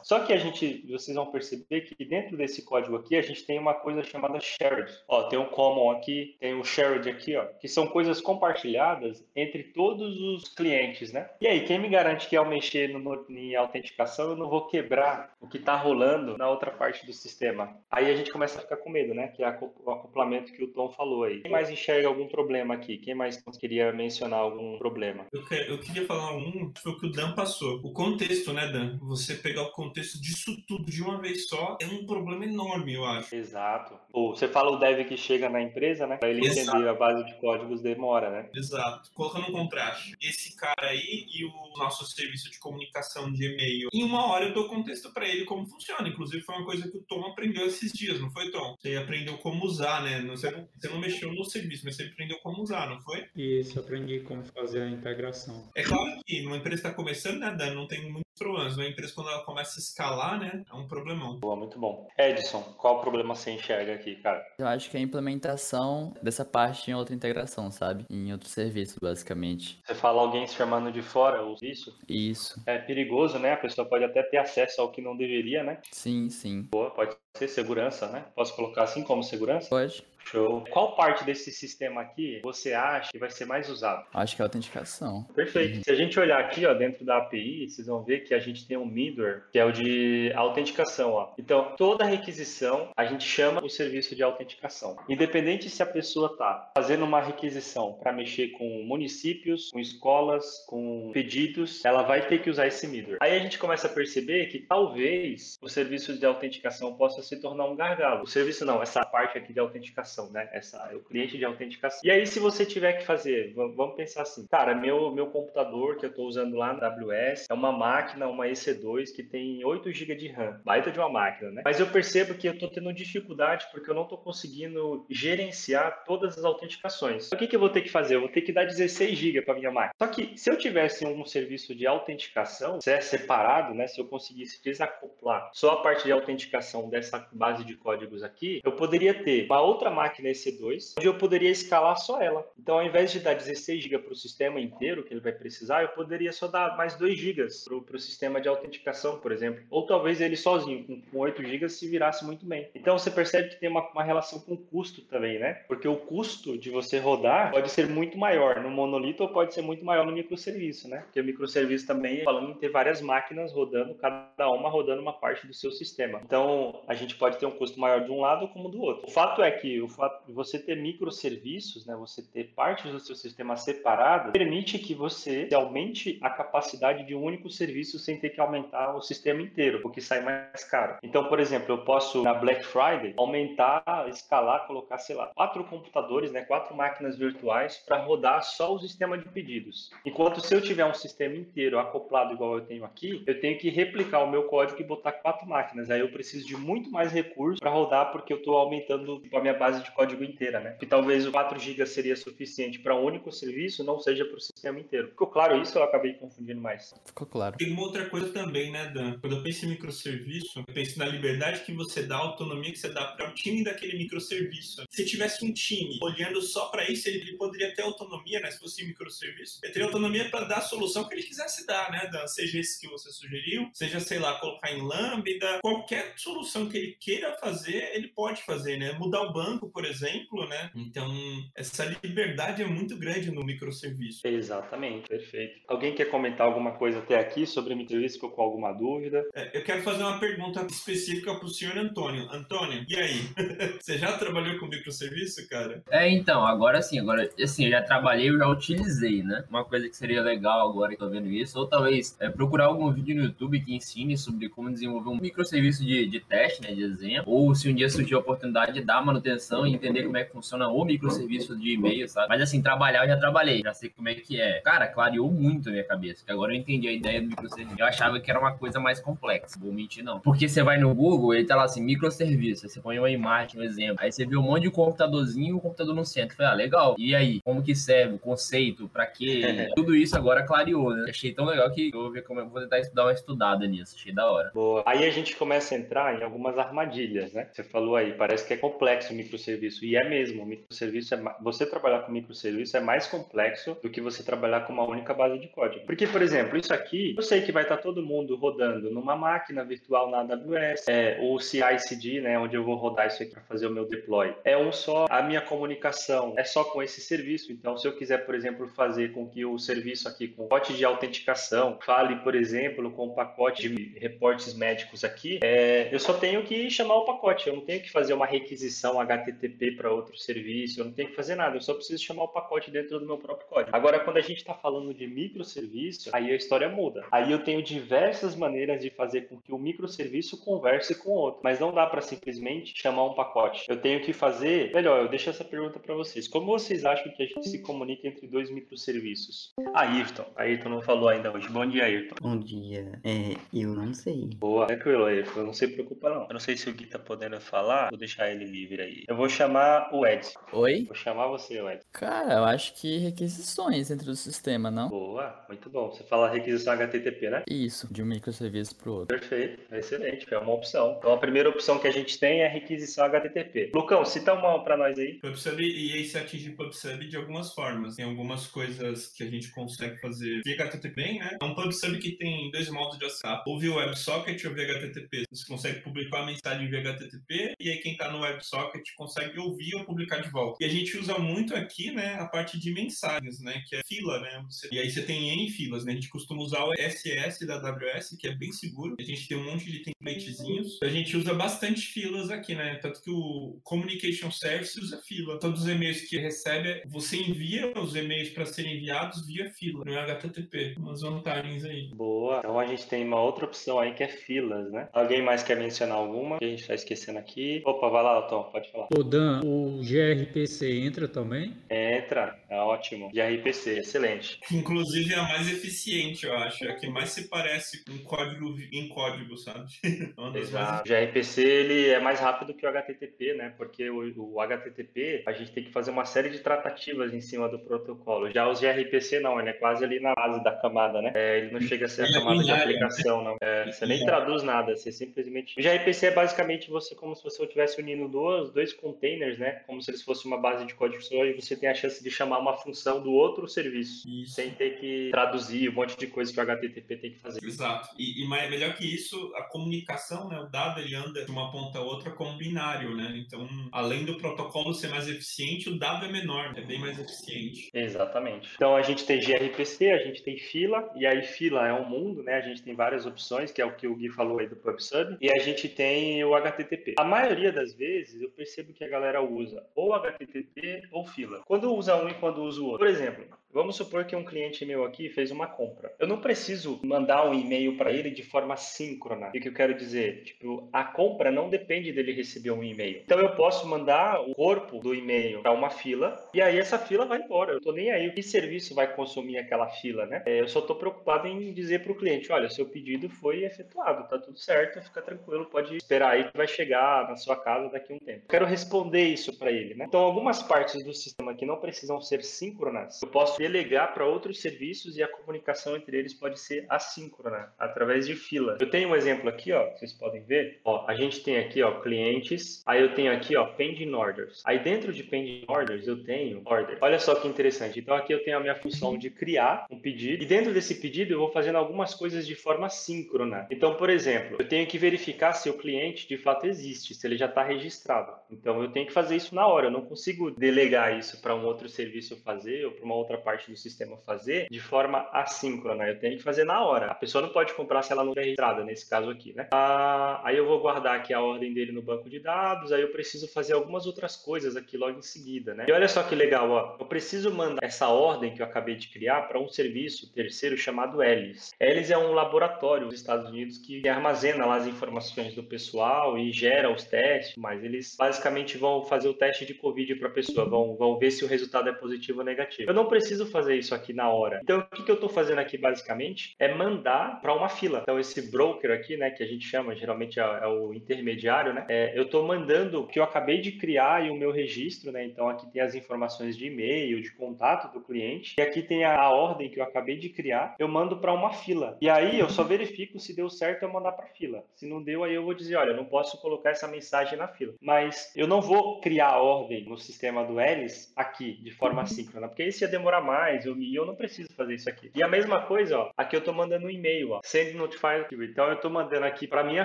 Só 0.04 0.20
que 0.20 0.32
a 0.32 0.38
gente, 0.38 0.84
vocês 0.90 1.14
vão 1.14 1.26
perceber 1.30 1.82
que 1.82 2.04
dentro 2.04 2.36
desse 2.36 2.62
código 2.62 2.96
aqui, 2.96 3.16
a 3.16 3.22
gente 3.22 3.44
tem 3.44 3.58
uma 3.58 3.74
coisa 3.74 4.02
chamada 4.02 4.40
shared. 4.40 4.92
Ó, 5.08 5.24
tem 5.24 5.38
o 5.38 5.46
common 5.46 5.90
aqui, 5.90 6.36
tem 6.40 6.54
o 6.54 6.64
shared 6.64 7.08
aqui, 7.08 7.36
ó, 7.36 7.44
que 7.60 7.68
são 7.68 7.86
coisas 7.86 8.20
compartilhadas 8.20 9.24
entre 9.34 9.64
todos 9.64 10.20
os 10.20 10.48
clientes, 10.54 11.12
né? 11.12 11.28
E 11.40 11.46
aí, 11.46 11.64
quem 11.64 11.78
me 11.78 11.88
garante 11.88 12.28
que 12.28 12.36
ao 12.36 12.48
mexer 12.48 12.88
no, 12.88 13.26
em 13.28 13.54
autenticação 13.56 14.30
eu 14.30 14.36
não 14.36 14.48
vou 14.48 14.66
quebrar 14.66 15.34
o 15.40 15.48
que 15.48 15.58
está 15.58 15.76
rolando 15.76 16.36
na 16.36 16.48
outra 16.48 16.70
parte 16.70 17.06
do 17.06 17.12
sistema? 17.12 17.76
Aí 17.90 18.10
a 18.10 18.16
gente 18.16 18.30
começa 18.30 18.58
a 18.58 18.62
ficar 18.62 18.76
com 18.76 18.90
medo, 18.90 19.14
né? 19.14 19.28
Que 19.28 19.42
é 19.42 19.48
o 19.48 19.90
acoplamento 19.90 20.52
que 20.52 20.64
o 20.64 20.72
Tom 20.72 20.90
falou 20.90 21.24
aí. 21.24 21.40
Quem 21.40 21.50
mais 21.50 21.70
enxerga 21.70 22.08
algum 22.08 22.28
problema 22.28 22.74
aqui? 22.74 22.98
Quem 22.98 23.14
mais 23.14 23.42
queria 23.58 23.92
mencionar 23.92 24.40
algum 24.40 24.78
problema? 24.78 25.26
Eu, 25.32 25.44
que, 25.44 25.54
eu 25.54 25.78
queria 25.78 26.06
falar 26.06 26.36
um, 26.36 26.72
foi 26.76 26.92
o 26.92 26.98
que 26.98 27.06
o 27.06 27.12
Dan 27.12 27.32
passou. 27.32 27.80
O 27.82 27.92
contexto, 27.92 28.52
né, 28.52 28.66
Dan? 28.68 28.98
Você 29.02 29.36
pegar 29.56 29.62
o 29.62 29.72
contexto 29.72 30.20
disso 30.20 30.54
tudo 30.68 30.84
de 30.90 31.02
uma 31.02 31.18
vez 31.18 31.48
só 31.48 31.78
é 31.80 31.86
um 31.86 32.04
problema 32.04 32.44
enorme, 32.44 32.92
eu 32.92 33.04
acho. 33.06 33.34
Exato. 33.34 33.98
Ou 34.12 34.36
você 34.36 34.46
fala 34.46 34.70
o 34.70 34.78
dev 34.78 35.06
que 35.08 35.16
chega 35.16 35.48
na 35.48 35.62
empresa, 35.62 36.06
né? 36.06 36.18
Para 36.18 36.28
ele 36.28 36.46
Exato. 36.46 36.76
entender 36.76 36.88
a 36.88 36.94
base 36.94 37.24
de 37.24 37.34
códigos 37.40 37.80
demora, 37.80 38.30
né? 38.30 38.50
Exato. 38.54 39.10
Colocando 39.14 39.48
um 39.48 39.52
contraste. 39.52 40.14
Esse 40.20 40.54
cara 40.56 40.90
aí 40.90 41.26
e 41.32 41.44
o 41.46 41.78
nosso 41.78 42.04
serviço 42.04 42.50
de 42.50 42.58
comunicação 42.58 43.32
de 43.32 43.46
e-mail. 43.46 43.88
Em 43.92 44.04
uma 44.04 44.26
hora 44.26 44.46
eu 44.46 44.52
dou 44.52 44.68
contexto 44.68 45.12
para 45.12 45.26
ele 45.26 45.44
como 45.44 45.66
funciona. 45.66 46.08
Inclusive 46.08 46.42
foi 46.42 46.54
uma 46.56 46.66
coisa 46.66 46.90
que 46.90 46.98
o 46.98 47.02
Tom 47.02 47.24
aprendeu 47.26 47.66
esses 47.66 47.92
dias, 47.92 48.20
não 48.20 48.30
foi, 48.30 48.50
Tom? 48.50 48.76
Você 48.78 48.96
aprendeu 48.96 49.38
como 49.38 49.64
usar, 49.64 50.02
né? 50.02 50.20
Você 50.28 50.50
não, 50.50 50.68
você 50.76 50.88
não 50.88 50.98
mexeu 50.98 51.32
no 51.32 51.44
serviço, 51.44 51.84
mas 51.84 51.96
você 51.96 52.02
aprendeu 52.04 52.38
como 52.40 52.62
usar, 52.62 52.88
não 52.90 53.00
foi? 53.00 53.26
Isso, 53.34 53.78
aprendi 53.78 54.20
como 54.20 54.44
fazer 54.44 54.82
a 54.82 54.90
integração. 54.90 55.70
É 55.74 55.82
claro 55.82 56.20
que 56.26 56.44
uma 56.44 56.56
empresa 56.56 56.76
está 56.76 56.90
começando, 56.92 57.38
né, 57.38 57.54
Dan? 57.56 57.74
Não 57.74 57.86
tem 57.86 58.10
muito 58.10 58.25
problemas. 58.36 58.76
Uma 58.76 58.86
empresa, 58.86 59.12
quando 59.14 59.30
ela 59.30 59.44
começa 59.44 59.78
a 59.78 59.82
escalar, 59.82 60.38
né, 60.38 60.62
é 60.70 60.74
um 60.74 60.86
problemão. 60.86 61.38
Boa, 61.38 61.56
muito 61.56 61.78
bom. 61.78 62.06
Edson, 62.18 62.62
qual 62.78 62.98
o 62.98 63.00
problema 63.00 63.34
você 63.34 63.50
enxerga 63.50 63.94
aqui, 63.94 64.16
cara? 64.16 64.44
Eu 64.58 64.66
acho 64.66 64.90
que 64.90 64.96
é 64.96 65.00
a 65.00 65.02
implementação 65.02 66.14
dessa 66.22 66.44
parte 66.44 66.90
em 66.90 66.94
outra 66.94 67.14
integração, 67.14 67.70
sabe? 67.70 68.06
Em 68.10 68.32
outro 68.32 68.48
serviço, 68.48 68.98
basicamente. 69.00 69.80
Você 69.84 69.94
fala 69.94 70.22
alguém 70.22 70.46
se 70.46 70.54
chamando 70.54 70.92
de 70.92 71.02
fora, 71.02 71.42
ou 71.42 71.56
isso? 71.62 71.96
Isso. 72.08 72.62
É 72.66 72.78
perigoso, 72.78 73.38
né? 73.38 73.52
A 73.52 73.56
pessoa 73.56 73.88
pode 73.88 74.04
até 74.04 74.22
ter 74.22 74.38
acesso 74.38 74.80
ao 74.80 74.90
que 74.90 75.00
não 75.00 75.16
deveria, 75.16 75.62
né? 75.62 75.80
Sim, 75.90 76.28
sim. 76.28 76.62
Boa, 76.70 76.90
pode 76.90 77.16
ser 77.34 77.48
segurança, 77.48 78.08
né? 78.08 78.26
Posso 78.34 78.54
colocar 78.54 78.84
assim 78.84 79.02
como 79.02 79.22
segurança? 79.22 79.68
Pode. 79.68 80.04
Show. 80.26 80.64
Qual 80.70 80.96
parte 80.96 81.24
desse 81.24 81.52
sistema 81.52 82.00
aqui 82.00 82.40
você 82.42 82.72
acha 82.72 83.10
que 83.12 83.18
vai 83.18 83.30
ser 83.30 83.44
mais 83.44 83.68
usado? 83.68 84.04
Acho 84.12 84.34
que 84.34 84.42
é 84.42 84.44
a 84.44 84.46
autenticação. 84.46 85.24
Perfeito. 85.34 85.76
Uhum. 85.76 85.82
Se 85.84 85.90
a 85.90 85.94
gente 85.94 86.18
olhar 86.18 86.40
aqui, 86.40 86.66
ó, 86.66 86.74
dentro 86.74 87.04
da 87.04 87.18
API, 87.18 87.68
vocês 87.68 87.86
vão 87.86 88.02
ver 88.02 88.20
que 88.20 88.34
a 88.34 88.38
gente 88.38 88.66
tem 88.66 88.76
um 88.76 88.86
middleware, 88.86 89.44
que 89.52 89.58
é 89.58 89.64
o 89.64 89.70
de 89.70 90.32
autenticação, 90.34 91.12
ó. 91.12 91.32
Então, 91.38 91.74
toda 91.76 92.04
requisição, 92.04 92.90
a 92.96 93.04
gente 93.04 93.24
chama 93.24 93.64
o 93.64 93.68
serviço 93.68 94.16
de 94.16 94.22
autenticação. 94.22 94.96
Independente 95.08 95.70
se 95.70 95.82
a 95.82 95.86
pessoa 95.86 96.36
tá 96.36 96.72
fazendo 96.76 97.04
uma 97.04 97.20
requisição 97.20 97.92
para 97.92 98.12
mexer 98.12 98.48
com 98.48 98.82
municípios, 98.84 99.70
com 99.70 99.78
escolas, 99.78 100.64
com 100.66 101.10
pedidos, 101.12 101.84
ela 101.84 102.02
vai 102.02 102.26
ter 102.26 102.42
que 102.42 102.50
usar 102.50 102.66
esse 102.66 102.86
middleware. 102.88 103.18
Aí 103.20 103.36
a 103.36 103.38
gente 103.38 103.58
começa 103.58 103.86
a 103.86 103.90
perceber 103.90 104.46
que 104.46 104.58
talvez 104.58 105.56
o 105.62 105.68
serviço 105.68 106.18
de 106.18 106.26
autenticação 106.26 106.94
possa 106.96 107.22
se 107.22 107.40
tornar 107.40 107.66
um 107.66 107.76
gargalo. 107.76 108.24
O 108.24 108.26
serviço 108.26 108.64
não, 108.64 108.82
essa 108.82 109.04
parte 109.04 109.38
aqui 109.38 109.52
de 109.52 109.60
autenticação 109.60 110.15
autenticação, 110.16 110.30
né? 110.30 110.48
Essa, 110.52 110.90
o 110.94 111.00
cliente 111.00 111.36
de 111.36 111.44
autenticação. 111.44 112.00
E 112.02 112.10
aí, 112.10 112.26
se 112.26 112.38
você 112.38 112.64
tiver 112.64 112.94
que 112.94 113.04
fazer, 113.04 113.52
vamos 113.54 113.94
pensar 113.94 114.22
assim, 114.22 114.46
cara, 114.46 114.74
meu, 114.74 115.12
meu 115.12 115.26
computador 115.26 115.96
que 115.96 116.06
eu 116.06 116.10
estou 116.10 116.26
usando 116.26 116.56
lá 116.56 116.72
na 116.72 116.86
AWS 116.86 117.46
é 117.48 117.54
uma 117.54 117.72
máquina, 117.72 118.28
uma 118.28 118.46
EC2 118.46 119.14
que 119.14 119.22
tem 119.22 119.64
8 119.64 119.92
GB 119.92 120.14
de 120.14 120.28
RAM. 120.28 120.60
Baita 120.64 120.90
de 120.90 120.98
uma 120.98 121.08
máquina, 121.08 121.50
né? 121.50 121.62
Mas 121.64 121.78
eu 121.78 121.86
percebo 121.86 122.34
que 122.34 122.48
eu 122.48 122.54
estou 122.54 122.70
tendo 122.70 122.92
dificuldade 122.92 123.66
porque 123.70 123.90
eu 123.90 123.94
não 123.94 124.04
estou 124.04 124.18
conseguindo 124.18 125.04
gerenciar 125.10 126.04
todas 126.04 126.38
as 126.38 126.44
autenticações. 126.44 127.30
O 127.32 127.36
que, 127.36 127.46
que 127.46 127.56
eu 127.56 127.60
vou 127.60 127.68
ter 127.68 127.82
que 127.82 127.90
fazer? 127.90 128.16
Eu 128.16 128.20
vou 128.20 128.28
ter 128.28 128.40
que 128.40 128.52
dar 128.52 128.64
16 128.64 129.16
GB 129.16 129.42
para 129.42 129.54
minha 129.54 129.70
máquina. 129.70 129.94
Só 129.98 130.06
que 130.06 130.36
se 130.36 130.50
eu 130.50 130.56
tivesse 130.56 131.04
um 131.04 131.24
serviço 131.24 131.74
de 131.74 131.86
autenticação, 131.86 132.80
se 132.80 132.90
é 132.90 133.00
separado, 133.00 133.74
né? 133.74 133.86
Se 133.86 134.00
eu 134.00 134.06
conseguisse 134.06 134.62
desacoplar 134.62 135.50
só 135.52 135.72
a 135.72 135.82
parte 135.82 136.04
de 136.04 136.12
autenticação 136.12 136.88
dessa 136.88 137.26
base 137.32 137.64
de 137.64 137.74
códigos 137.76 138.22
aqui, 138.22 138.60
eu 138.64 138.72
poderia 138.72 139.14
ter 139.14 139.46
uma 139.46 139.60
outra 139.60 139.90
máquina 139.90 140.05
máquina 140.06 140.28
EC2, 140.30 140.94
onde 140.98 141.06
eu 141.06 141.14
poderia 141.14 141.50
escalar 141.50 141.96
só 141.96 142.20
ela. 142.20 142.46
Então, 142.58 142.78
ao 142.78 142.84
invés 142.84 143.10
de 143.10 143.20
dar 143.20 143.34
16 143.34 143.82
GB 143.82 143.98
para 143.98 144.12
o 144.12 144.16
sistema 144.16 144.60
inteiro 144.60 145.02
que 145.02 145.12
ele 145.12 145.20
vai 145.20 145.32
precisar, 145.32 145.82
eu 145.82 145.88
poderia 145.88 146.32
só 146.32 146.46
dar 146.46 146.76
mais 146.76 146.94
2 146.94 147.18
GB 147.18 147.46
para 147.84 147.96
o 147.96 148.00
sistema 148.00 148.40
de 148.40 148.48
autenticação, 148.48 149.18
por 149.18 149.32
exemplo. 149.32 149.62
Ou 149.70 149.86
talvez 149.86 150.20
ele 150.20 150.36
sozinho, 150.36 150.84
com, 150.84 151.00
com 151.00 151.18
8 151.18 151.42
GB, 151.42 151.68
se 151.68 151.88
virasse 151.88 152.24
muito 152.24 152.46
bem. 152.46 152.68
Então, 152.74 152.96
você 152.96 153.10
percebe 153.10 153.48
que 153.48 153.56
tem 153.56 153.68
uma, 153.68 153.88
uma 153.90 154.04
relação 154.04 154.38
com 154.40 154.54
o 154.54 154.58
custo 154.58 155.02
também, 155.02 155.38
né? 155.38 155.54
Porque 155.66 155.88
o 155.88 155.96
custo 155.96 156.56
de 156.56 156.70
você 156.70 156.98
rodar 156.98 157.50
pode 157.50 157.70
ser 157.70 157.88
muito 157.88 158.16
maior 158.16 158.60
no 158.62 158.70
monolito 158.70 159.22
ou 159.22 159.28
pode 159.28 159.52
ser 159.52 159.62
muito 159.62 159.84
maior 159.84 160.06
no 160.06 160.12
microserviço, 160.12 160.88
né? 160.88 160.98
Porque 160.98 161.20
o 161.20 161.24
microserviço 161.24 161.86
também, 161.86 162.22
falando 162.22 162.50
em 162.50 162.54
ter 162.54 162.68
várias 162.68 163.00
máquinas 163.00 163.52
rodando, 163.52 163.94
cada 163.94 164.50
uma 164.50 164.68
rodando 164.68 165.02
uma 165.02 165.12
parte 165.12 165.46
do 165.46 165.54
seu 165.54 165.72
sistema. 165.72 166.20
Então, 166.24 166.82
a 166.86 166.94
gente 166.94 167.16
pode 167.16 167.38
ter 167.38 167.46
um 167.46 167.50
custo 167.50 167.80
maior 167.80 168.04
de 168.04 168.10
um 168.10 168.20
lado 168.20 168.48
como 168.48 168.68
do 168.68 168.80
outro. 168.80 169.06
O 169.06 169.10
fato 169.10 169.42
é 169.42 169.50
que 169.50 169.80
o 169.80 169.88
fato 169.96 170.26
de 170.26 170.32
você 170.32 170.58
ter 170.58 170.76
microserviços, 170.76 171.86
né, 171.86 171.94
você 171.96 172.22
ter 172.22 172.52
partes 172.54 172.90
do 172.90 173.00
seu 173.00 173.14
sistema 173.14 173.56
separado, 173.56 174.32
permite 174.32 174.78
que 174.78 174.94
você 174.94 175.48
aumente 175.52 176.18
a 176.22 176.30
capacidade 176.30 177.04
de 177.04 177.14
um 177.14 177.22
único 177.22 177.50
serviço 177.50 177.98
sem 177.98 178.18
ter 178.18 178.30
que 178.30 178.40
aumentar 178.40 178.94
o 178.94 179.00
sistema 179.00 179.42
inteiro, 179.42 179.80
o 179.84 179.90
que 179.90 180.00
sai 180.00 180.22
mais 180.22 180.64
caro. 180.64 180.96
Então, 181.02 181.28
por 181.28 181.40
exemplo, 181.40 181.72
eu 181.74 181.78
posso 181.84 182.22
na 182.22 182.34
Black 182.34 182.64
Friday 182.64 183.14
aumentar, 183.16 184.06
escalar, 184.08 184.66
colocar, 184.66 184.98
sei 184.98 185.16
lá, 185.16 185.26
quatro 185.34 185.64
computadores, 185.64 186.30
né, 186.30 186.42
quatro 186.42 186.76
máquinas 186.76 187.16
virtuais 187.16 187.82
para 187.86 187.98
rodar 187.98 188.42
só 188.44 188.74
o 188.74 188.78
sistema 188.78 189.16
de 189.16 189.24
pedidos. 189.28 189.90
Enquanto 190.04 190.40
se 190.40 190.54
eu 190.54 190.60
tiver 190.60 190.84
um 190.84 190.94
sistema 190.94 191.34
inteiro 191.34 191.78
acoplado 191.78 192.32
igual 192.32 192.54
eu 192.54 192.64
tenho 192.64 192.84
aqui, 192.84 193.22
eu 193.26 193.40
tenho 193.40 193.58
que 193.58 193.70
replicar 193.70 194.22
o 194.22 194.30
meu 194.30 194.44
código 194.44 194.80
e 194.80 194.84
botar 194.84 195.12
quatro 195.12 195.46
máquinas. 195.48 195.90
Aí 195.90 196.00
eu 196.00 196.10
preciso 196.10 196.46
de 196.46 196.56
muito 196.56 196.90
mais 196.90 197.12
recursos 197.12 197.60
para 197.60 197.70
rodar 197.70 198.12
porque 198.12 198.32
eu 198.32 198.38
estou 198.38 198.56
aumentando 198.56 199.20
tipo, 199.20 199.36
a 199.36 199.40
minha 199.40 199.54
base 199.54 199.82
de 199.82 199.85
de 199.86 199.92
código 199.92 200.22
inteira, 200.24 200.60
né? 200.60 200.76
Que 200.78 200.86
talvez 200.86 201.26
o 201.26 201.32
4 201.32 201.58
GB 201.58 201.86
seria 201.86 202.16
suficiente 202.16 202.78
para 202.78 202.94
um 202.94 203.04
único 203.04 203.32
serviço, 203.32 203.84
não 203.84 203.98
seja 203.98 204.24
para 204.24 204.36
o 204.36 204.40
sistema 204.40 204.78
inteiro. 204.78 205.08
Ficou 205.08 205.28
claro 205.28 205.60
isso 205.60 205.78
eu 205.78 205.82
acabei 205.82 206.14
confundindo 206.14 206.60
mais? 206.60 206.94
Ficou 207.04 207.26
claro. 207.26 207.56
Tem 207.56 207.72
uma 207.72 207.82
outra 207.82 208.08
coisa 208.08 208.28
também, 208.32 208.70
né, 208.70 208.86
Dan? 208.88 209.18
Quando 209.20 209.36
eu 209.36 209.42
penso 209.42 209.64
em 209.64 209.70
microserviço, 209.70 210.58
eu 210.58 210.74
penso 210.74 210.98
na 210.98 211.06
liberdade 211.06 211.60
que 211.64 211.72
você 211.72 212.02
dá, 212.02 212.16
a 212.16 212.20
autonomia 212.20 212.72
que 212.72 212.78
você 212.78 212.88
dá 212.88 213.04
para 213.04 213.30
o 213.30 213.34
time 213.34 213.62
daquele 213.62 213.96
microserviço. 213.98 214.84
Se 214.90 215.04
tivesse 215.04 215.44
um 215.44 215.52
time 215.52 215.98
olhando 216.02 216.40
só 216.42 216.66
para 216.66 216.90
isso, 216.90 217.08
ele 217.08 217.36
poderia 217.36 217.74
ter 217.74 217.82
autonomia, 217.82 218.40
né? 218.40 218.50
Se 218.50 218.58
fosse 218.58 218.82
um 218.82 218.88
microserviço, 218.88 219.60
ele 219.62 219.72
teria 219.72 219.86
autonomia 219.86 220.28
para 220.30 220.44
dar 220.44 220.58
a 220.58 220.62
solução 220.62 221.04
que 221.04 221.14
ele 221.14 221.22
quisesse 221.22 221.66
dar, 221.66 221.90
né, 221.90 222.08
Dan? 222.12 222.26
Seja 222.26 222.58
esse 222.58 222.80
que 222.80 222.88
você 222.88 223.10
sugeriu, 223.10 223.70
seja, 223.72 224.00
sei 224.00 224.18
lá, 224.18 224.38
colocar 224.40 224.72
em 224.72 224.82
Lambda, 224.82 225.60
qualquer 225.60 226.14
solução 226.16 226.68
que 226.68 226.76
ele 226.76 226.92
queira 226.92 227.36
fazer, 227.38 227.90
ele 227.94 228.08
pode 228.08 228.42
fazer, 228.42 228.76
né? 228.78 228.92
Mudar 228.92 229.22
o 229.22 229.32
banco, 229.32 229.65
por 229.68 229.84
exemplo, 229.84 230.46
né? 230.48 230.70
Então, 230.74 231.06
essa 231.54 231.84
liberdade 232.02 232.62
é 232.62 232.66
muito 232.66 232.96
grande 232.96 233.30
no 233.30 233.44
microserviço. 233.44 234.26
Exatamente, 234.26 235.08
perfeito. 235.08 235.60
Alguém 235.68 235.94
quer 235.94 236.06
comentar 236.06 236.46
alguma 236.46 236.72
coisa 236.72 236.98
até 236.98 237.18
aqui 237.18 237.46
sobre 237.46 237.74
microserviço? 237.74 238.14
Ficou 238.16 238.30
com 238.30 238.42
alguma 238.42 238.72
dúvida? 238.72 239.24
É, 239.34 239.56
eu 239.56 239.62
quero 239.62 239.82
fazer 239.82 240.02
uma 240.02 240.18
pergunta 240.18 240.66
específica 240.68 241.34
para 241.34 241.46
o 241.46 241.48
senhor 241.48 241.76
Antônio. 241.78 242.28
Antônio, 242.30 242.84
e 242.88 242.96
aí? 242.96 243.20
Você 243.80 243.98
já 243.98 244.16
trabalhou 244.16 244.58
com 244.58 244.66
microserviço, 244.66 245.48
cara? 245.48 245.82
É, 245.90 246.08
então, 246.10 246.44
agora 246.44 246.82
sim, 246.82 246.98
agora, 246.98 247.30
assim, 247.40 247.64
eu 247.64 247.70
já 247.70 247.82
trabalhei, 247.82 248.30
eu 248.30 248.38
já 248.38 248.48
utilizei, 248.48 249.22
né? 249.22 249.44
Uma 249.48 249.64
coisa 249.64 249.88
que 249.88 249.96
seria 249.96 250.22
legal 250.22 250.68
agora 250.68 250.92
que 250.92 250.98
tô 250.98 251.08
vendo 251.08 251.28
isso, 251.28 251.58
ou 251.58 251.66
talvez 251.66 252.16
é, 252.20 252.28
procurar 252.28 252.66
algum 252.66 252.90
vídeo 252.92 253.16
no 253.16 253.24
YouTube 253.24 253.60
que 253.60 253.74
ensine 253.74 254.16
sobre 254.16 254.48
como 254.48 254.70
desenvolver 254.70 255.10
um 255.10 255.20
microserviço 255.20 255.84
de, 255.84 256.06
de 256.06 256.20
teste, 256.20 256.62
né, 256.62 256.74
de 256.74 256.82
exemplo, 256.82 257.32
ou 257.32 257.54
se 257.54 257.68
um 257.68 257.74
dia 257.74 257.88
surgir 257.88 258.14
a 258.14 258.18
oportunidade 258.18 258.72
de 258.72 258.82
dar 258.82 259.04
manutenção 259.04 259.55
e 259.64 259.72
entender 259.72 260.02
como 260.02 260.16
é 260.16 260.24
que 260.24 260.32
funciona 260.32 260.68
o 260.68 260.84
microserviço 260.84 261.56
de 261.56 261.74
e-mail, 261.74 262.08
sabe? 262.08 262.28
Mas 262.28 262.42
assim, 262.42 262.60
trabalhar 262.60 263.04
eu 263.04 263.08
já 263.08 263.16
trabalhei, 263.16 263.62
já 263.62 263.72
sei 263.72 263.90
como 263.90 264.08
é 264.08 264.14
que 264.14 264.40
é. 264.40 264.60
Cara, 264.60 264.88
clareou 264.88 265.30
muito 265.30 265.68
a 265.68 265.72
minha 265.72 265.84
cabeça, 265.84 266.24
que 266.24 266.32
agora 266.32 266.52
eu 266.52 266.56
entendi 266.56 266.88
a 266.88 266.92
ideia 266.92 267.22
do 267.22 267.28
microserviço. 267.28 267.76
Eu 267.78 267.86
achava 267.86 268.18
que 268.18 268.30
era 268.30 268.40
uma 268.40 268.52
coisa 268.52 268.80
mais 268.80 268.98
complexa, 269.00 269.58
vou 269.60 269.72
mentir 269.72 270.02
não. 270.02 270.20
Porque 270.20 270.48
você 270.48 270.62
vai 270.62 270.78
no 270.78 270.92
Google, 270.94 271.34
ele 271.34 271.46
tá 271.46 271.54
lá 271.54 271.64
assim, 271.64 271.82
microserviço, 271.82 272.68
você 272.68 272.80
põe 272.80 272.98
uma 272.98 273.10
imagem, 273.10 273.60
um 273.60 273.64
exemplo, 273.64 273.98
aí 274.00 274.10
você 274.10 274.26
vê 274.26 274.36
um 274.36 274.42
monte 274.42 274.62
de 274.62 274.70
computadorzinho 274.70 275.50
e 275.50 275.52
o 275.52 275.60
computador 275.60 275.94
no 275.94 276.04
centro. 276.04 276.36
Falei, 276.36 276.52
ah, 276.52 276.54
legal. 276.54 276.96
E 276.98 277.14
aí, 277.14 277.40
como 277.42 277.62
que 277.62 277.74
serve, 277.74 278.14
o 278.14 278.18
conceito, 278.18 278.88
pra 278.88 279.06
quê? 279.06 279.70
Tudo 279.76 279.94
isso 279.94 280.16
agora 280.16 280.42
clareou, 280.42 280.94
né? 280.94 281.06
Achei 281.08 281.32
tão 281.32 281.44
legal 281.44 281.70
que 281.70 281.90
eu 281.92 282.00
vou 282.00 282.10
ver 282.10 282.22
como 282.22 282.40
eu 282.40 282.48
vou 282.48 282.60
tentar 282.60 282.80
estudar 282.80 283.04
uma 283.04 283.12
estudada 283.12 283.66
nisso, 283.66 283.94
achei 283.96 284.12
da 284.12 284.30
hora. 284.30 284.50
Boa. 284.52 284.82
Aí 284.86 285.04
a 285.04 285.10
gente 285.10 285.36
começa 285.36 285.74
a 285.74 285.78
entrar 285.78 286.18
em 286.18 286.24
algumas 286.24 286.58
armadilhas, 286.58 287.32
né? 287.32 287.48
Você 287.52 287.62
falou 287.62 287.96
aí, 287.96 288.12
parece 288.14 288.46
que 288.46 288.54
é 288.54 288.56
complexo 288.56 289.12
o 289.12 289.16
microserviço, 289.16 289.45
e 289.48 289.96
é 289.96 290.08
mesmo. 290.08 290.42
O 290.42 290.46
microserviço 290.46 291.14
é 291.14 291.22
você 291.40 291.66
trabalhar 291.66 292.00
com 292.00 292.12
microserviço 292.12 292.76
é 292.76 292.80
mais 292.80 293.06
complexo 293.06 293.76
do 293.82 293.90
que 293.90 294.00
você 294.00 294.22
trabalhar 294.22 294.60
com 294.66 294.72
uma 294.72 294.84
única 294.84 295.14
base 295.14 295.38
de 295.38 295.48
código. 295.48 295.86
Porque, 295.86 296.06
por 296.06 296.22
exemplo, 296.22 296.56
isso 296.56 296.72
aqui, 296.72 297.14
eu 297.16 297.22
sei 297.22 297.40
que 297.42 297.52
vai 297.52 297.62
estar 297.62 297.78
todo 297.78 298.02
mundo 298.02 298.36
rodando 298.36 298.90
numa 298.90 299.16
máquina 299.16 299.64
virtual 299.64 300.10
na 300.10 300.18
AWS, 300.18 300.88
é, 300.88 301.18
o 301.20 301.38
CI/CD, 301.38 302.20
né, 302.20 302.38
onde 302.38 302.56
eu 302.56 302.64
vou 302.64 302.76
rodar 302.76 303.06
isso 303.06 303.22
aqui 303.22 303.32
para 303.32 303.42
fazer 303.42 303.66
o 303.66 303.70
meu 303.70 303.86
deploy. 303.86 304.34
É 304.44 304.56
um 304.56 304.72
só, 304.72 305.06
a 305.08 305.22
minha 305.22 305.40
comunicação 305.40 306.34
é 306.36 306.44
só 306.44 306.64
com 306.64 306.82
esse 306.82 307.00
serviço. 307.00 307.52
Então, 307.52 307.76
se 307.76 307.86
eu 307.86 307.96
quiser, 307.96 308.26
por 308.26 308.34
exemplo, 308.34 308.68
fazer 308.68 309.12
com 309.12 309.28
que 309.28 309.44
o 309.44 309.58
serviço 309.58 310.08
aqui 310.08 310.28
com 310.28 310.46
pacote 310.46 310.74
de 310.74 310.84
autenticação 310.84 311.78
fale, 311.84 312.16
por 312.16 312.34
exemplo, 312.34 312.90
com 312.90 313.08
o 313.08 313.14
pacote 313.14 313.68
de 313.68 313.98
reportes 313.98 314.54
médicos 314.54 315.04
aqui, 315.04 315.38
é, 315.42 315.88
eu 315.92 315.98
só 315.98 316.14
tenho 316.14 316.42
que 316.42 316.70
chamar 316.70 316.96
o 316.96 317.04
pacote. 317.04 317.48
Eu 317.48 317.56
não 317.56 317.62
tenho 317.62 317.82
que 317.82 317.90
fazer 317.90 318.14
uma 318.14 318.26
requisição 318.26 319.00
HTTP 319.00 319.35
para 319.76 319.92
outro 319.92 320.16
serviço. 320.16 320.80
Eu 320.80 320.86
não 320.86 320.92
tenho 320.92 321.08
que 321.10 321.16
fazer 321.16 321.34
nada. 321.34 321.56
Eu 321.56 321.60
só 321.60 321.74
preciso 321.74 322.02
chamar 322.02 322.24
o 322.24 322.28
pacote 322.28 322.70
dentro 322.70 322.98
do 322.98 323.06
meu 323.06 323.18
próprio 323.18 323.46
código. 323.48 323.76
Agora, 323.76 324.00
quando 324.00 324.16
a 324.16 324.22
gente 324.22 324.38
está 324.38 324.54
falando 324.54 324.92
de 324.92 325.06
microserviço, 325.06 326.10
aí 326.12 326.30
a 326.30 326.36
história 326.36 326.68
muda. 326.68 327.04
Aí 327.10 327.30
eu 327.30 327.42
tenho 327.42 327.62
diversas 327.62 328.34
maneiras 328.34 328.82
de 328.82 328.90
fazer 328.90 329.22
com 329.22 329.40
que 329.40 329.52
o 329.52 329.58
microserviço 329.58 330.42
converse 330.44 330.94
com 330.94 331.10
o 331.10 331.14
outro, 331.14 331.40
mas 331.42 331.60
não 331.60 331.72
dá 331.72 331.86
para 331.86 332.00
simplesmente 332.00 332.72
chamar 332.76 333.04
um 333.04 333.14
pacote. 333.14 333.64
Eu 333.68 333.80
tenho 333.80 334.00
que 334.02 334.12
fazer. 334.12 334.72
Melhor, 334.72 335.02
eu 335.02 335.08
deixo 335.08 335.30
essa 335.30 335.44
pergunta 335.44 335.78
para 335.78 335.94
vocês. 335.94 336.28
Como 336.28 336.46
vocês 336.46 336.84
acham 336.84 337.12
que 337.12 337.22
a 337.22 337.26
gente 337.26 337.48
se 337.48 337.62
comunica 337.62 338.06
entre 338.06 338.26
dois 338.26 338.50
microserviços? 338.50 339.52
Ayrton. 339.74 340.26
Ayrton 340.36 340.68
não 340.68 340.82
falou 340.82 341.08
ainda 341.08 341.32
hoje. 341.32 341.48
Bom 341.48 341.66
dia, 341.66 341.84
Ayrton. 341.84 342.14
Bom 342.20 342.38
dia. 342.38 343.00
É, 343.04 343.36
eu 343.52 343.74
não 343.74 343.92
sei. 343.92 344.30
Boa. 344.36 344.66
Tranquilo, 344.66 345.04
Ayrton. 345.04 345.42
Não 345.42 345.52
se 345.52 345.68
preocupa, 345.68 346.10
não. 346.10 346.22
Eu 346.22 346.32
não 346.32 346.40
sei 346.40 346.56
se 346.56 346.68
o 346.68 346.74
Gui 346.74 346.86
tá 346.86 346.98
podendo 346.98 347.40
falar. 347.40 347.88
Vou 347.90 347.98
deixar 347.98 348.30
ele 348.30 348.44
livre 348.44 348.82
aí. 348.82 349.04
Eu 349.06 349.16
vou 349.16 349.25
chamar 349.28 349.90
o 349.92 350.06
Edson. 350.06 350.38
Oi? 350.52 350.84
Vou 350.84 350.94
chamar 350.94 351.28
você, 351.28 351.58
Edson. 351.58 351.86
Cara, 351.92 352.34
eu 352.34 352.44
acho 352.44 352.74
que 352.74 352.98
requisições 352.98 353.88
dentro 353.88 354.06
do 354.06 354.16
sistema, 354.16 354.70
não? 354.70 354.88
Boa. 354.88 355.44
Muito 355.48 355.68
bom. 355.70 355.90
Você 355.90 356.04
fala 356.04 356.30
requisição 356.30 356.72
HTTP, 356.74 357.30
né? 357.30 357.42
Isso, 357.48 357.92
de 357.92 358.02
um 358.02 358.06
microserviço 358.06 358.76
pro 358.76 358.92
outro. 358.92 359.18
Perfeito. 359.18 359.62
Excelente. 359.74 360.26
É 360.32 360.38
uma 360.38 360.52
opção. 360.52 360.96
Então 360.98 361.12
a 361.12 361.18
primeira 361.18 361.48
opção 361.48 361.78
que 361.78 361.86
a 361.86 361.92
gente 361.92 362.18
tem 362.18 362.40
é 362.40 362.48
requisição 362.48 363.04
HTTP. 363.04 363.72
Lucão, 363.74 364.04
cita 364.04 364.32
uma 364.34 364.62
para 364.62 364.76
nós 364.76 364.98
aí. 364.98 365.14
PubSub 365.14 365.62
e 365.62 365.92
aí 365.92 366.04
se 366.04 366.18
atinge 366.18 366.50
PubSub 366.50 367.06
de 367.06 367.16
algumas 367.16 367.52
formas. 367.52 367.96
Tem 367.96 368.04
algumas 368.04 368.46
coisas 368.46 369.08
que 369.08 369.22
a 369.22 369.30
gente 369.30 369.50
consegue 369.52 370.00
fazer 370.00 370.40
via 370.44 370.54
HTTP, 370.54 371.18
né? 371.18 371.36
É 371.40 371.44
um 371.44 371.54
PubSub 371.54 371.98
que 371.98 372.12
tem 372.12 372.50
dois 372.50 372.68
modos 372.68 372.98
de 372.98 373.04
acessar. 373.04 373.42
Ou 373.46 373.58
via 373.58 373.74
WebSocket 373.74 374.44
ou 374.46 374.54
via 374.54 374.64
HTTP. 374.64 375.24
Você 375.30 375.46
consegue 375.46 375.80
publicar 375.80 376.18
uma 376.18 376.26
mensagem 376.26 376.68
via 376.68 376.80
HTTP 376.80 377.54
e 377.58 377.70
aí 377.70 377.78
quem 377.78 377.96
tá 377.96 378.10
no 378.10 378.20
WebSocket 378.20 378.94
consegue 378.96 379.15
ouvir 379.38 379.74
ou 379.76 379.84
publicar 379.84 380.20
de 380.20 380.30
volta. 380.30 380.62
E 380.62 380.66
a 380.66 380.68
gente 380.68 380.96
usa 380.96 381.18
muito 381.18 381.54
aqui, 381.54 381.90
né, 381.90 382.14
a 382.14 382.26
parte 382.26 382.58
de 382.58 382.72
mensagens, 382.72 383.40
né, 383.40 383.62
que 383.68 383.76
é 383.76 383.80
fila, 383.86 384.20
né? 384.20 384.44
Você... 384.48 384.68
E 384.72 384.78
aí 384.78 384.90
você 384.90 385.02
tem 385.02 385.30
N 385.30 385.50
filas, 385.50 385.84
né? 385.84 385.92
A 385.92 385.94
gente 385.94 386.08
costuma 386.08 386.42
usar 386.42 386.64
o 386.64 386.72
SS 386.74 387.46
da 387.46 387.56
AWS, 387.56 388.16
que 388.18 388.26
é 388.26 388.34
bem 388.34 388.52
seguro. 388.52 388.96
A 388.98 389.02
gente 389.02 389.28
tem 389.28 389.36
um 389.36 389.44
monte 389.44 389.70
de 389.70 389.80
templatezinhos. 389.80 390.78
A 390.82 390.88
gente 390.88 391.16
usa 391.16 391.34
bastante 391.34 391.86
filas 391.86 392.30
aqui, 392.30 392.54
né? 392.54 392.76
Tanto 392.76 393.02
que 393.02 393.10
o 393.10 393.58
Communication 393.62 394.30
Service 394.30 394.78
usa 394.78 395.00
fila. 395.02 395.38
Todos 395.38 395.62
os 395.62 395.68
e-mails 395.68 396.02
que 396.02 396.18
recebe, 396.18 396.82
você 396.86 397.16
envia 397.16 397.72
os 397.78 397.94
e-mails 397.94 398.30
para 398.30 398.46
serem 398.46 398.76
enviados 398.76 399.26
via 399.26 399.50
fila, 399.50 399.84
no 399.84 399.98
HTTP. 399.98 400.74
Umas 400.78 401.00
vantagens 401.00 401.64
aí. 401.64 401.90
Boa. 401.94 402.38
Então 402.38 402.58
a 402.58 402.66
gente 402.66 402.86
tem 402.86 403.04
uma 403.04 403.20
outra 403.20 403.44
opção 403.44 403.78
aí 403.78 403.94
que 403.94 404.02
é 404.02 404.08
filas, 404.08 404.70
né? 404.70 404.88
Alguém 404.92 405.22
mais 405.22 405.42
quer 405.42 405.56
mencionar 405.56 405.96
alguma? 405.96 406.38
Que 406.38 406.44
a 406.44 406.48
gente 406.48 406.66
tá 406.66 406.74
esquecendo 406.74 407.18
aqui. 407.18 407.62
Opa, 407.64 407.88
vai 407.88 408.02
lá, 408.02 408.22
Tom, 408.22 408.44
pode 408.44 408.70
falar. 408.70 408.88
Ô 408.96 409.02
Dan, 409.06 409.42
o 409.44 409.80
gRPC 409.82 410.80
entra 410.80 411.08
também? 411.08 411.54
Entra, 411.70 412.38
é 412.48 412.58
ótimo. 412.58 413.10
gRPC, 413.12 413.78
excelente. 413.78 414.40
Inclusive 414.50 415.14
é 415.14 415.18
a 415.18 415.22
mais 415.22 415.50
eficiente, 415.50 416.26
eu 416.26 416.36
acho. 416.36 416.64
É 416.64 416.70
a 416.70 416.74
que 416.74 416.88
mais 416.88 417.10
se 417.10 417.28
parece 417.28 417.84
com 417.84 417.98
código 417.98 418.56
em 418.72 418.88
código, 418.88 419.36
sabe? 419.36 419.66
Exato. 420.34 420.82
O 420.82 420.84
gRPC 420.84 421.42
ele 421.42 421.88
é 421.88 422.00
mais 422.00 422.20
rápido 422.20 422.54
que 422.54 422.66
o 422.66 422.68
HTTP, 422.68 423.34
né? 423.34 423.54
Porque 423.56 423.88
o, 423.88 424.34
o, 424.34 424.40
HTTP 424.40 425.22
a 425.26 425.32
gente 425.32 425.52
tem 425.52 425.64
que 425.64 425.72
fazer 425.72 425.90
uma 425.90 426.04
série 426.04 426.30
de 426.30 426.38
tratativas 426.40 427.12
em 427.12 427.20
cima 427.20 427.48
do 427.48 427.58
protocolo. 427.58 428.30
Já 428.30 428.48
os 428.48 428.60
gRPC 428.60 429.20
não, 429.20 429.40
ele 429.40 429.50
é 429.50 429.54
quase 429.54 429.84
ali 429.84 430.00
na 430.00 430.14
base 430.14 430.42
da 430.42 430.52
camada, 430.52 431.00
né? 431.00 431.12
É, 431.14 431.38
ele 431.38 431.52
não 431.52 431.60
chega 431.60 431.86
a 431.86 431.88
ser 431.88 432.02
a 432.02 432.12
camada 432.12 432.42
de 432.42 432.50
aplicação, 432.50 433.22
não. 433.22 433.36
É, 433.40 433.70
você 433.70 433.86
nem 433.86 434.04
traduz 434.04 434.42
nada, 434.42 434.76
você 434.76 434.92
simplesmente. 434.92 435.58
O 435.58 435.62
gRPC 435.62 436.06
é 436.06 436.10
basicamente 436.10 436.70
você 436.70 436.94
como 436.94 437.14
se 437.14 437.22
você 437.22 437.42
estivesse 437.42 437.80
unindo 437.80 438.08
dois, 438.08 438.50
dois 438.50 438.72
containers, 438.96 439.38
né? 439.38 439.62
Como 439.66 439.80
se 439.82 439.90
eles 439.90 440.02
fossem 440.02 440.30
uma 440.30 440.40
base 440.40 440.64
de 440.64 440.74
código 440.74 441.02
só 441.02 441.24
e 441.24 441.34
você 441.34 441.54
tem 441.56 441.68
a 441.68 441.74
chance 441.74 442.02
de 442.02 442.10
chamar 442.10 442.38
uma 442.38 442.56
função 442.56 443.02
do 443.02 443.12
outro 443.12 443.46
serviço, 443.46 444.08
Isso. 444.08 444.34
sem 444.34 444.50
ter 444.50 444.80
que 444.80 445.10
traduzir 445.10 445.68
um 445.68 445.74
monte 445.74 445.96
de 445.96 446.06
coisa 446.06 446.32
que 446.32 446.38
o 446.38 446.42
HTTP 446.42 446.96
tem 446.96 447.10
que 447.12 447.18
fazer. 447.18 447.44
Exato. 447.44 447.88
E, 447.98 448.22
e 448.22 448.28
mais, 448.28 448.50
melhor 448.50 448.74
que 448.74 448.84
isso, 448.84 449.32
a 449.36 449.42
comunicação, 449.42 450.28
né? 450.28 450.38
O 450.40 450.46
dado 450.46 450.80
ele 450.80 450.94
anda 450.94 451.24
de 451.24 451.30
uma 451.30 451.50
ponta 451.50 451.78
a 451.78 451.82
outra 451.82 452.10
como 452.10 452.36
binário, 452.36 452.94
né? 452.96 453.14
Então, 453.16 453.46
além 453.70 454.04
do 454.04 454.16
protocolo 454.16 454.72
ser 454.72 454.88
mais 454.88 455.08
eficiente, 455.08 455.68
o 455.68 455.78
dado 455.78 456.06
é 456.06 456.08
menor, 456.12 456.52
é 456.56 456.60
bem 456.60 456.78
mais 456.78 456.98
eficiente. 456.98 457.70
Exatamente. 457.72 458.50
Então 458.54 458.74
a 458.74 458.82
gente 458.82 459.04
tem 459.04 459.20
gRPC, 459.20 459.90
a 459.90 459.98
gente 459.98 460.22
tem 460.22 460.38
fila, 460.38 460.90
e 460.96 461.06
aí 461.06 461.22
fila 461.22 461.66
é 461.66 461.72
um 461.72 461.88
mundo, 461.88 462.22
né? 462.22 462.34
A 462.34 462.40
gente 462.40 462.62
tem 462.62 462.74
várias 462.74 463.06
opções, 463.06 463.52
que 463.52 463.60
é 463.60 463.64
o 463.64 463.74
que 463.74 463.86
o 463.86 463.94
Gui 463.94 464.08
falou 464.10 464.38
aí 464.38 464.48
do 464.48 464.56
PubSub, 464.56 465.16
e 465.20 465.30
a 465.30 465.38
gente 465.42 465.68
tem 465.68 466.24
o 466.24 466.34
HTTP. 466.34 466.94
A 466.98 467.04
maioria 467.04 467.52
das 467.52 467.74
vezes 467.74 468.20
eu 468.20 468.30
percebo 468.30 468.72
que 468.72 468.84
a 468.86 468.90
galera 468.90 469.22
usa 469.22 469.64
ou 469.74 469.94
HTTP 469.94 470.88
ou 470.92 471.06
fila. 471.06 471.42
Quando 471.46 471.72
usa 471.72 471.96
um 471.96 472.08
e 472.08 472.14
quando 472.14 472.42
usa 472.42 472.60
o 472.60 472.66
outro. 472.66 472.78
Por 472.78 472.88
exemplo, 472.88 473.24
Vamos 473.56 473.76
supor 473.76 474.04
que 474.04 474.14
um 474.14 474.22
cliente 474.22 474.66
meu 474.66 474.84
aqui 474.84 475.08
fez 475.08 475.30
uma 475.30 475.46
compra. 475.46 475.90
Eu 475.98 476.06
não 476.06 476.20
preciso 476.20 476.78
mandar 476.84 477.26
um 477.26 477.32
e-mail 477.32 477.74
para 477.78 477.90
ele 477.90 478.10
de 478.10 478.22
forma 478.22 478.54
síncrona. 478.54 479.28
O 479.28 479.32
que 479.32 479.48
eu 479.48 479.54
quero 479.54 479.72
dizer? 479.72 480.24
Tipo, 480.24 480.68
a 480.70 480.84
compra 480.84 481.32
não 481.32 481.48
depende 481.48 481.90
dele 481.90 482.12
receber 482.12 482.50
um 482.50 482.62
e-mail. 482.62 483.00
Então 483.06 483.18
eu 483.18 483.34
posso 483.34 483.66
mandar 483.66 484.20
o 484.20 484.34
corpo 484.34 484.78
do 484.78 484.94
e-mail 484.94 485.40
para 485.40 485.52
uma 485.52 485.70
fila 485.70 486.22
e 486.34 486.42
aí 486.42 486.58
essa 486.58 486.78
fila 486.78 487.06
vai 487.06 487.22
embora. 487.22 487.54
Eu 487.54 487.60
tô 487.62 487.72
nem 487.72 487.90
aí. 487.90 488.12
Que 488.12 488.22
serviço 488.22 488.74
vai 488.74 488.94
consumir 488.94 489.38
aquela 489.38 489.68
fila, 489.68 490.04
né? 490.04 490.22
É, 490.26 490.42
eu 490.42 490.48
só 490.48 490.60
tô 490.60 490.74
preocupado 490.74 491.26
em 491.26 491.54
dizer 491.54 491.82
para 491.82 491.92
o 491.92 491.96
cliente: 491.96 492.30
olha, 492.30 492.50
seu 492.50 492.66
pedido 492.66 493.08
foi 493.08 493.42
efetuado, 493.42 494.06
tá 494.06 494.18
tudo 494.18 494.38
certo, 494.38 494.82
fica 494.82 495.00
tranquilo, 495.00 495.46
pode 495.46 495.74
esperar 495.74 496.10
aí 496.10 496.24
que 496.24 496.36
vai 496.36 496.46
chegar 496.46 497.08
na 497.08 497.16
sua 497.16 497.36
casa 497.36 497.70
daqui 497.70 497.90
a 497.90 497.96
um 497.96 498.00
tempo. 498.00 498.28
Quero 498.28 498.44
responder 498.44 499.04
isso 499.04 499.32
para 499.38 499.50
ele, 499.50 499.74
né? 499.74 499.86
Então 499.88 500.00
algumas 500.00 500.42
partes 500.42 500.84
do 500.84 500.92
sistema 500.92 501.34
que 501.34 501.46
não 501.46 501.56
precisam 501.56 502.02
ser 502.02 502.22
síncronas, 502.22 503.00
eu 503.00 503.08
posso 503.08 503.45
delegar 503.46 503.94
para 503.94 504.04
outros 504.04 504.40
serviços 504.40 504.96
e 504.96 505.02
a 505.02 505.08
comunicação 505.08 505.76
entre 505.76 505.96
eles 505.96 506.12
pode 506.12 506.40
ser 506.40 506.66
assíncrona, 506.68 507.52
através 507.58 508.06
de 508.06 508.14
fila. 508.14 508.58
Eu 508.60 508.68
tenho 508.68 508.88
um 508.88 508.96
exemplo 508.96 509.28
aqui, 509.28 509.52
ó, 509.52 509.70
vocês 509.70 509.92
podem 509.92 510.22
ver. 510.22 510.60
Ó, 510.64 510.84
a 510.88 510.94
gente 510.94 511.22
tem 511.22 511.38
aqui, 511.38 511.62
ó, 511.62 511.80
clientes. 511.80 512.62
Aí 512.66 512.80
eu 512.80 512.94
tenho 512.94 513.12
aqui, 513.12 513.36
ó, 513.36 513.46
pending 513.46 513.92
orders. 513.92 514.42
Aí 514.44 514.58
dentro 514.58 514.92
de 514.92 515.02
pending 515.02 515.44
orders 515.46 515.86
eu 515.86 516.02
tenho 516.02 516.42
order. 516.44 516.78
Olha 516.80 516.98
só 516.98 517.14
que 517.14 517.28
interessante. 517.28 517.78
Então 517.78 517.94
aqui 517.94 518.12
eu 518.12 518.22
tenho 518.22 518.36
a 518.36 518.40
minha 518.40 518.54
função 518.54 518.98
de 518.98 519.10
criar 519.10 519.66
um 519.70 519.78
pedido 519.78 520.22
e 520.22 520.26
dentro 520.26 520.52
desse 520.52 520.74
pedido 520.74 521.12
eu 521.12 521.18
vou 521.18 521.30
fazendo 521.30 521.56
algumas 521.56 521.94
coisas 521.94 522.26
de 522.26 522.34
forma 522.34 522.68
síncrona. 522.68 523.46
Então, 523.50 523.74
por 523.74 523.90
exemplo, 523.90 524.36
eu 524.40 524.48
tenho 524.48 524.66
que 524.66 524.78
verificar 524.78 525.32
se 525.32 525.48
o 525.48 525.54
cliente 525.54 526.08
de 526.08 526.16
fato 526.16 526.46
existe, 526.46 526.94
se 526.94 527.06
ele 527.06 527.16
já 527.16 527.26
está 527.26 527.42
registrado. 527.42 528.12
Então 528.30 528.62
eu 528.62 528.70
tenho 528.70 528.86
que 528.86 528.92
fazer 528.92 529.16
isso 529.16 529.34
na 529.34 529.46
hora. 529.46 529.66
Eu 529.66 529.70
não 529.70 529.84
consigo 529.84 530.30
delegar 530.30 530.98
isso 530.98 531.20
para 531.20 531.34
um 531.34 531.44
outro 531.44 531.68
serviço 531.68 532.16
fazer 532.22 532.64
ou 532.64 532.72
para 532.72 532.84
uma 532.84 532.94
outra 532.94 533.18
parte 533.18 533.35
do 533.44 533.56
sistema 533.56 533.96
fazer 533.98 534.46
de 534.50 534.60
forma 534.60 535.08
assíncrona. 535.12 535.88
Eu 535.88 535.98
tenho 535.98 536.16
que 536.16 536.22
fazer 536.22 536.44
na 536.44 536.64
hora. 536.64 536.86
A 536.86 536.94
pessoa 536.94 537.22
não 537.22 537.28
pode 537.28 537.52
comprar 537.54 537.82
se 537.82 537.92
ela 537.92 538.04
não 538.04 538.12
é 538.16 538.20
registrada, 538.20 538.64
nesse 538.64 538.88
caso 538.88 539.10
aqui, 539.10 539.32
né? 539.34 539.48
Ah, 539.52 540.20
aí 540.24 540.36
eu 540.36 540.46
vou 540.46 540.60
guardar 540.60 540.96
aqui 540.96 541.12
a 541.12 541.20
ordem 541.20 541.52
dele 541.52 541.72
no 541.72 541.82
banco 541.82 542.08
de 542.08 542.18
dados, 542.18 542.72
aí 542.72 542.82
eu 542.82 542.90
preciso 542.90 543.28
fazer 543.28 543.52
algumas 543.52 543.86
outras 543.86 544.16
coisas 544.16 544.56
aqui 544.56 544.76
logo 544.76 544.98
em 544.98 545.02
seguida, 545.02 545.54
né? 545.54 545.66
E 545.68 545.72
olha 545.72 545.88
só 545.88 546.02
que 546.02 546.14
legal, 546.14 546.50
ó. 546.50 546.76
Eu 546.78 546.86
preciso 546.86 547.30
mandar 547.30 547.62
essa 547.62 547.88
ordem 547.88 548.34
que 548.34 548.40
eu 548.40 548.46
acabei 548.46 548.76
de 548.76 548.88
criar 548.88 549.22
para 549.22 549.38
um 549.38 549.48
serviço 549.48 550.12
terceiro 550.12 550.56
chamado 550.56 551.02
Elis. 551.02 551.52
Elis 551.60 551.90
é 551.90 551.98
um 551.98 552.12
laboratório 552.12 552.86
nos 552.86 552.94
Estados 552.94 553.28
Unidos 553.28 553.58
que 553.58 553.86
armazena 553.88 554.46
lá 554.46 554.56
as 554.56 554.66
informações 554.66 555.34
do 555.34 555.42
pessoal 555.42 556.18
e 556.18 556.32
gera 556.32 556.72
os 556.72 556.84
testes, 556.84 557.34
mas 557.36 557.62
eles 557.62 557.96
basicamente 557.96 558.56
vão 558.56 558.84
fazer 558.84 559.08
o 559.08 559.14
teste 559.14 559.44
de 559.44 559.54
Covid 559.54 559.94
para 559.96 560.08
a 560.08 560.12
pessoa, 560.12 560.48
vão, 560.48 560.76
vão 560.76 560.98
ver 560.98 561.10
se 561.10 561.24
o 561.24 561.28
resultado 561.28 561.68
é 561.68 561.72
positivo 561.72 562.20
ou 562.20 562.24
negativo. 562.24 562.70
Eu 562.70 562.74
não 562.74 562.86
preciso 562.86 563.25
preciso 563.26 563.32
fazer 563.32 563.56
isso 563.56 563.74
aqui 563.74 563.92
na 563.92 564.08
hora. 564.08 564.40
Então, 564.42 564.60
o 564.60 564.64
que, 564.64 564.82
que 564.82 564.90
eu 564.90 564.94
estou 564.94 565.08
fazendo 565.08 565.38
aqui 565.38 565.58
basicamente 565.58 566.34
é 566.38 566.54
mandar 566.54 567.20
para 567.20 567.34
uma 567.34 567.48
fila. 567.48 567.80
Então, 567.82 567.98
esse 567.98 568.30
broker 568.30 568.70
aqui, 568.70 568.96
né, 568.96 569.10
que 569.10 569.22
a 569.22 569.26
gente 569.26 569.46
chama, 569.46 569.74
geralmente 569.74 570.18
é, 570.18 570.22
é 570.22 570.46
o 570.46 570.72
intermediário, 570.72 571.52
né, 571.52 571.66
é, 571.68 571.98
eu 571.98 572.04
estou 572.04 572.24
mandando 572.24 572.80
o 572.80 572.86
que 572.86 572.98
eu 572.98 573.04
acabei 573.04 573.40
de 573.40 573.52
criar 573.52 574.06
e 574.06 574.10
o 574.10 574.16
meu 574.16 574.30
registro, 574.30 574.92
né, 574.92 575.04
então 575.04 575.28
aqui 575.28 575.50
tem 575.50 575.62
as 575.62 575.74
informações 575.74 576.36
de 576.36 576.46
e-mail, 576.46 577.02
de 577.02 577.12
contato 577.12 577.72
do 577.72 577.84
cliente, 577.84 578.34
e 578.38 578.42
aqui 578.42 578.62
tem 578.62 578.84
a, 578.84 578.96
a 578.96 579.10
ordem 579.10 579.50
que 579.50 579.60
eu 579.60 579.64
acabei 579.64 579.96
de 579.96 580.08
criar, 580.08 580.54
eu 580.58 580.68
mando 580.68 580.98
para 580.98 581.12
uma 581.12 581.32
fila. 581.32 581.76
E 581.80 581.90
aí 581.90 582.18
eu 582.18 582.28
só 582.28 582.44
verifico 582.44 582.98
se 582.98 583.14
deu 583.14 583.28
certo 583.28 583.62
eu 583.62 583.72
mandar 583.72 583.92
para 583.92 584.06
fila. 584.06 584.44
Se 584.54 584.66
não 584.66 584.82
deu, 584.82 585.04
aí 585.04 585.14
eu 585.14 585.24
vou 585.24 585.34
dizer, 585.34 585.56
olha, 585.56 585.74
não 585.74 585.84
posso 585.84 586.20
colocar 586.20 586.50
essa 586.50 586.68
mensagem 586.68 587.18
na 587.18 587.28
fila. 587.28 587.54
Mas 587.60 588.12
eu 588.14 588.26
não 588.26 588.40
vou 588.40 588.80
criar 588.80 589.08
a 589.08 589.22
ordem 589.22 589.64
no 589.64 589.76
sistema 589.76 590.24
do 590.24 590.40
Elis 590.40 590.92
aqui 590.96 591.32
de 591.42 591.50
forma 591.50 591.86
síncrona, 591.86 592.28
porque 592.28 592.44
isso 592.44 592.64
ia 592.64 592.68
demorar 592.68 593.00
mais, 593.06 593.46
eu, 593.46 593.56
e 593.56 593.74
eu 593.74 593.86
não 593.86 593.94
preciso 593.94 594.28
fazer 594.34 594.54
isso 594.54 594.68
aqui. 594.68 594.90
E 594.94 595.02
a 595.02 595.08
mesma 595.08 595.42
coisa, 595.42 595.78
ó, 595.78 595.90
aqui 595.96 596.16
eu 596.16 596.20
estou 596.20 596.34
mandando 596.34 596.66
um 596.66 596.70
e-mail, 596.70 597.12
ó, 597.12 597.20
send 597.24 597.54
notify. 597.54 598.04
Então 598.12 598.48
eu 598.48 598.54
estou 598.54 598.70
mandando 598.70 599.06
aqui 599.06 599.26
para 599.26 599.44
minha 599.44 599.64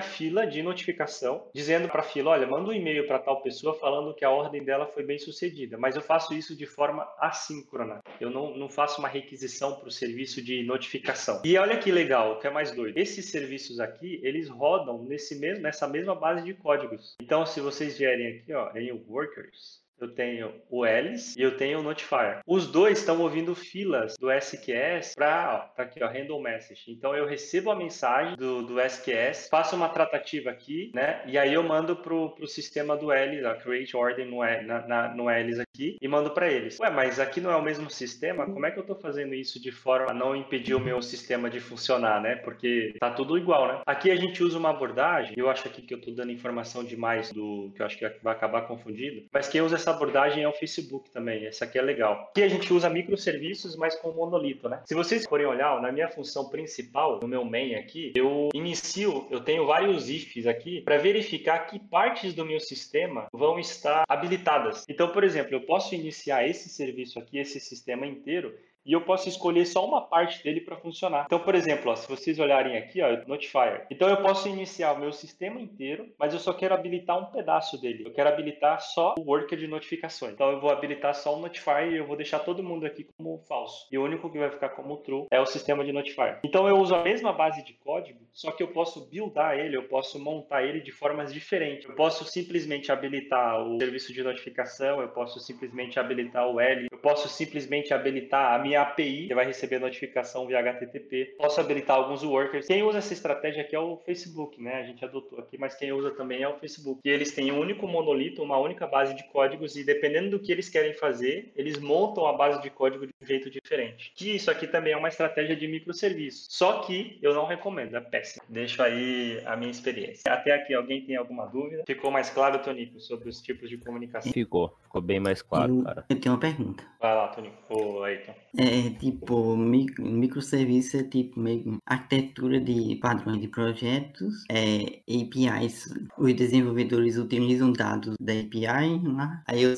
fila 0.00 0.46
de 0.46 0.62
notificação, 0.62 1.48
dizendo 1.54 1.88
para 1.88 2.00
a 2.00 2.04
fila, 2.04 2.30
olha, 2.30 2.46
manda 2.46 2.70
um 2.70 2.72
e-mail 2.72 3.06
para 3.06 3.18
tal 3.18 3.42
pessoa 3.42 3.74
falando 3.74 4.14
que 4.14 4.24
a 4.24 4.30
ordem 4.30 4.64
dela 4.64 4.86
foi 4.86 5.02
bem 5.04 5.18
sucedida. 5.18 5.76
Mas 5.76 5.96
eu 5.96 6.02
faço 6.02 6.32
isso 6.32 6.56
de 6.56 6.66
forma 6.66 7.06
assíncrona. 7.18 8.00
Eu 8.20 8.30
não, 8.30 8.56
não 8.56 8.68
faço 8.68 9.00
uma 9.00 9.08
requisição 9.08 9.74
para 9.76 9.88
o 9.88 9.90
serviço 9.90 10.42
de 10.42 10.62
notificação. 10.62 11.42
E 11.44 11.56
olha 11.58 11.76
que 11.76 11.90
legal, 11.90 12.32
o 12.32 12.38
que 12.38 12.46
é 12.46 12.50
mais 12.50 12.70
doido. 12.70 12.96
Esses 12.96 13.30
serviços 13.30 13.80
aqui, 13.80 14.20
eles 14.22 14.48
rodam 14.48 15.02
nesse 15.04 15.38
mesmo, 15.38 15.62
nessa 15.62 15.88
mesma 15.88 16.14
base 16.14 16.44
de 16.44 16.54
códigos. 16.54 17.16
Então, 17.20 17.44
se 17.44 17.60
vocês 17.60 17.98
vierem 17.98 18.38
aqui, 18.38 18.52
ó, 18.52 18.70
em 18.76 18.92
Workers, 19.08 19.82
eu 20.04 20.14
tenho 20.14 20.52
o 20.68 20.84
Alice 20.84 21.38
e 21.38 21.42
eu 21.42 21.56
tenho 21.56 21.80
o 21.80 21.82
Notifier. 21.82 22.40
Os 22.46 22.66
dois 22.66 22.98
estão 22.98 23.20
ouvindo 23.20 23.54
filas 23.54 24.16
do 24.18 24.30
SQS 24.30 25.14
para, 25.14 25.58
tá 25.76 25.82
aqui, 25.84 26.02
ó, 26.02 26.08
handle 26.08 26.40
message. 26.40 26.84
Então 26.88 27.14
eu 27.14 27.26
recebo 27.26 27.70
a 27.70 27.76
mensagem 27.76 28.36
do, 28.36 28.62
do 28.62 28.80
SQS, 28.80 29.48
faço 29.50 29.76
uma 29.76 29.88
tratativa 29.88 30.50
aqui, 30.50 30.90
né? 30.94 31.22
E 31.26 31.38
aí 31.38 31.54
eu 31.54 31.62
mando 31.62 31.96
pro, 31.96 32.30
pro 32.30 32.46
sistema 32.46 32.96
do 32.96 33.10
Alice, 33.10 33.44
a 33.44 33.54
create 33.54 33.96
order 33.96 34.26
no, 34.26 34.38
na, 34.38 34.86
na, 34.86 35.14
no 35.14 35.28
aqui 35.28 35.96
e 36.00 36.08
mando 36.08 36.30
para 36.30 36.50
eles. 36.50 36.78
Ué, 36.80 36.90
mas 36.90 37.18
aqui 37.18 37.40
não 37.40 37.50
é 37.50 37.56
o 37.56 37.62
mesmo 37.62 37.90
sistema? 37.90 38.46
Como 38.46 38.66
é 38.66 38.70
que 38.70 38.78
eu 38.78 38.82
estou 38.82 38.96
fazendo 38.96 39.34
isso 39.34 39.60
de 39.60 39.70
forma 39.70 40.10
a 40.10 40.14
não 40.14 40.34
impedir 40.34 40.74
o 40.74 40.80
meu 40.80 41.00
sistema 41.00 41.48
de 41.48 41.60
funcionar, 41.60 42.20
né? 42.20 42.36
Porque 42.36 42.94
tá 42.98 43.10
tudo 43.10 43.38
igual, 43.38 43.68
né? 43.68 43.80
Aqui 43.86 44.10
a 44.10 44.16
gente 44.16 44.42
usa 44.42 44.58
uma 44.58 44.70
abordagem, 44.70 45.34
eu 45.36 45.48
acho 45.48 45.66
aqui 45.66 45.82
que 45.82 45.94
eu 45.94 45.98
estou 45.98 46.14
dando 46.14 46.32
informação 46.32 46.84
demais 46.84 47.30
do 47.32 47.70
que 47.74 47.82
eu 47.82 47.86
acho 47.86 47.98
que 47.98 48.10
vai 48.22 48.34
acabar 48.34 48.62
confundido, 48.62 49.24
mas 49.32 49.48
quem 49.48 49.60
usa 49.60 49.76
essa 49.76 49.91
abordagem 49.92 50.42
é 50.42 50.48
o 50.48 50.52
Facebook 50.52 51.10
também. 51.10 51.46
Essa 51.46 51.64
aqui 51.64 51.78
é 51.78 51.82
legal. 51.82 52.28
Aqui 52.30 52.42
a 52.42 52.48
gente 52.48 52.72
usa 52.72 52.88
microserviços, 52.90 53.76
mas 53.76 53.94
com 53.96 54.12
monolito, 54.12 54.68
né? 54.68 54.82
Se 54.84 54.94
vocês 54.94 55.26
forem 55.26 55.46
olhar, 55.46 55.80
na 55.80 55.92
minha 55.92 56.08
função 56.08 56.48
principal, 56.48 57.20
no 57.22 57.28
meu 57.28 57.44
main 57.44 57.74
aqui, 57.74 58.12
eu 58.14 58.48
inicio, 58.54 59.26
eu 59.30 59.40
tenho 59.40 59.66
vários 59.66 60.08
ifs 60.08 60.46
aqui 60.46 60.80
para 60.80 60.98
verificar 60.98 61.60
que 61.66 61.78
partes 61.78 62.34
do 62.34 62.44
meu 62.44 62.60
sistema 62.60 63.26
vão 63.32 63.58
estar 63.58 64.04
habilitadas. 64.08 64.84
Então, 64.88 65.08
por 65.08 65.24
exemplo, 65.24 65.54
eu 65.54 65.60
posso 65.60 65.94
iniciar 65.94 66.46
esse 66.46 66.68
serviço 66.68 67.18
aqui, 67.18 67.38
esse 67.38 67.60
sistema 67.60 68.06
inteiro, 68.06 68.54
e 68.84 68.92
eu 68.92 69.00
posso 69.02 69.28
escolher 69.28 69.64
só 69.66 69.84
uma 69.86 70.02
parte 70.02 70.42
dele 70.42 70.60
para 70.60 70.76
funcionar. 70.76 71.24
Então, 71.26 71.38
por 71.38 71.54
exemplo, 71.54 71.90
ó, 71.90 71.96
se 71.96 72.08
vocês 72.08 72.38
olharem 72.38 72.76
aqui, 72.76 73.00
ó, 73.00 73.22
Notifier. 73.26 73.86
Então, 73.90 74.08
eu 74.08 74.16
posso 74.18 74.48
iniciar 74.48 74.92
o 74.92 74.98
meu 74.98 75.12
sistema 75.12 75.60
inteiro, 75.60 76.08
mas 76.18 76.32
eu 76.32 76.40
só 76.40 76.52
quero 76.52 76.74
habilitar 76.74 77.18
um 77.18 77.26
pedaço 77.26 77.80
dele. 77.80 78.04
Eu 78.04 78.12
quero 78.12 78.28
habilitar 78.28 78.80
só 78.80 79.14
o 79.18 79.22
worker 79.22 79.58
de 79.58 79.66
notificações. 79.66 80.32
Então, 80.32 80.50
eu 80.50 80.60
vou 80.60 80.70
habilitar 80.70 81.14
só 81.14 81.36
o 81.36 81.40
Notifier 81.40 81.92
e 81.92 81.96
eu 81.96 82.06
vou 82.06 82.16
deixar 82.16 82.40
todo 82.40 82.62
mundo 82.62 82.86
aqui 82.86 83.06
como 83.16 83.38
falso. 83.48 83.86
E 83.90 83.98
o 83.98 84.04
único 84.04 84.30
que 84.30 84.38
vai 84.38 84.50
ficar 84.50 84.70
como 84.70 84.96
true 84.98 85.26
é 85.30 85.40
o 85.40 85.46
sistema 85.46 85.84
de 85.84 85.92
Notifier. 85.92 86.40
Então, 86.44 86.68
eu 86.68 86.76
uso 86.78 86.94
a 86.94 87.02
mesma 87.02 87.32
base 87.32 87.64
de 87.64 87.72
código, 87.74 88.20
só 88.32 88.50
que 88.50 88.62
eu 88.62 88.68
posso 88.68 89.08
buildar 89.08 89.58
ele, 89.58 89.76
eu 89.76 89.84
posso 89.84 90.18
montar 90.18 90.64
ele 90.64 90.80
de 90.80 90.90
formas 90.90 91.32
diferentes. 91.32 91.88
Eu 91.88 91.94
posso 91.94 92.24
simplesmente 92.24 92.90
habilitar 92.90 93.62
o 93.62 93.78
serviço 93.78 94.12
de 94.12 94.22
notificação, 94.22 95.00
eu 95.00 95.08
posso 95.08 95.40
simplesmente 95.40 95.98
habilitar 95.98 96.48
o 96.48 96.60
L, 96.60 96.88
eu 96.90 96.98
posso 96.98 97.28
simplesmente 97.28 97.92
habilitar 97.92 98.54
a 98.54 98.58
minha 98.58 98.71
minha 98.72 98.82
API, 98.82 99.28
você 99.28 99.34
vai 99.34 99.46
receber 99.46 99.78
notificação 99.78 100.46
via 100.46 100.58
HTTP. 100.58 101.34
Posso 101.36 101.60
habilitar 101.60 101.96
alguns 101.96 102.22
workers. 102.22 102.66
Quem 102.66 102.82
usa 102.82 102.98
essa 102.98 103.12
estratégia 103.12 103.62
aqui 103.62 103.76
é 103.76 103.78
o 103.78 103.98
Facebook, 103.98 104.60
né? 104.60 104.76
A 104.76 104.82
gente 104.84 105.04
adotou 105.04 105.38
aqui, 105.38 105.58
mas 105.58 105.74
quem 105.74 105.92
usa 105.92 106.10
também 106.10 106.42
é 106.42 106.48
o 106.48 106.58
Facebook. 106.58 107.00
E 107.04 107.10
eles 107.10 107.32
têm 107.32 107.52
um 107.52 107.60
único 107.60 107.86
monolito, 107.86 108.42
uma 108.42 108.58
única 108.58 108.86
base 108.86 109.14
de 109.14 109.24
códigos 109.24 109.76
e 109.76 109.84
dependendo 109.84 110.30
do 110.30 110.38
que 110.38 110.50
eles 110.50 110.68
querem 110.68 110.94
fazer, 110.94 111.52
eles 111.54 111.78
montam 111.78 112.26
a 112.26 112.32
base 112.32 112.62
de 112.62 112.70
código 112.70 113.06
de 113.06 113.12
um 113.22 113.26
jeito 113.26 113.50
diferente. 113.50 114.12
Que 114.16 114.36
isso 114.36 114.50
aqui 114.50 114.66
também 114.66 114.94
é 114.94 114.96
uma 114.96 115.08
estratégia 115.08 115.54
de 115.54 115.68
microserviço. 115.68 116.46
Só 116.48 116.80
que 116.80 117.18
eu 117.20 117.34
não 117.34 117.46
recomendo, 117.46 117.96
é 117.96 118.00
péssimo. 118.00 118.44
Deixo 118.48 118.82
aí 118.82 119.42
a 119.44 119.56
minha 119.56 119.70
experiência. 119.70 120.32
Até 120.32 120.54
aqui, 120.54 120.72
alguém 120.74 121.02
tem 121.02 121.16
alguma 121.16 121.46
dúvida? 121.46 121.84
Ficou 121.86 122.10
mais 122.10 122.30
claro, 122.30 122.58
Tonico, 122.60 122.98
sobre 123.00 123.28
os 123.28 123.40
tipos 123.42 123.68
de 123.68 123.76
comunicação? 123.76 124.32
Ficou, 124.32 124.74
ficou 124.82 125.02
bem 125.02 125.20
mais 125.20 125.42
claro, 125.42 125.78
eu, 125.78 125.84
cara. 125.84 126.04
eu 126.08 126.18
tenho 126.18 126.34
uma 126.34 126.40
pergunta. 126.40 126.82
Vai 127.00 127.14
lá, 127.14 127.28
Tonico. 127.28 127.56
Ô, 127.68 128.02
Ayrton. 128.04 128.32
É 128.64 128.90
tipo, 128.90 129.56
mi- 129.56 129.86
microserviço 129.98 130.96
é 130.96 131.02
tipo 131.02 131.40
meio 131.40 131.78
arquitetura 131.84 132.60
de 132.60 132.94
padrões 132.96 133.40
de 133.40 133.48
projetos, 133.48 134.44
é, 134.48 135.02
APIs. 135.08 135.88
Os 136.16 136.32
desenvolvedores 136.34 137.16
utilizam 137.16 137.72
dados 137.72 138.14
da 138.20 138.32
API 138.32 139.00
lá, 139.02 139.42
aí 139.48 139.62
eu, 139.62 139.74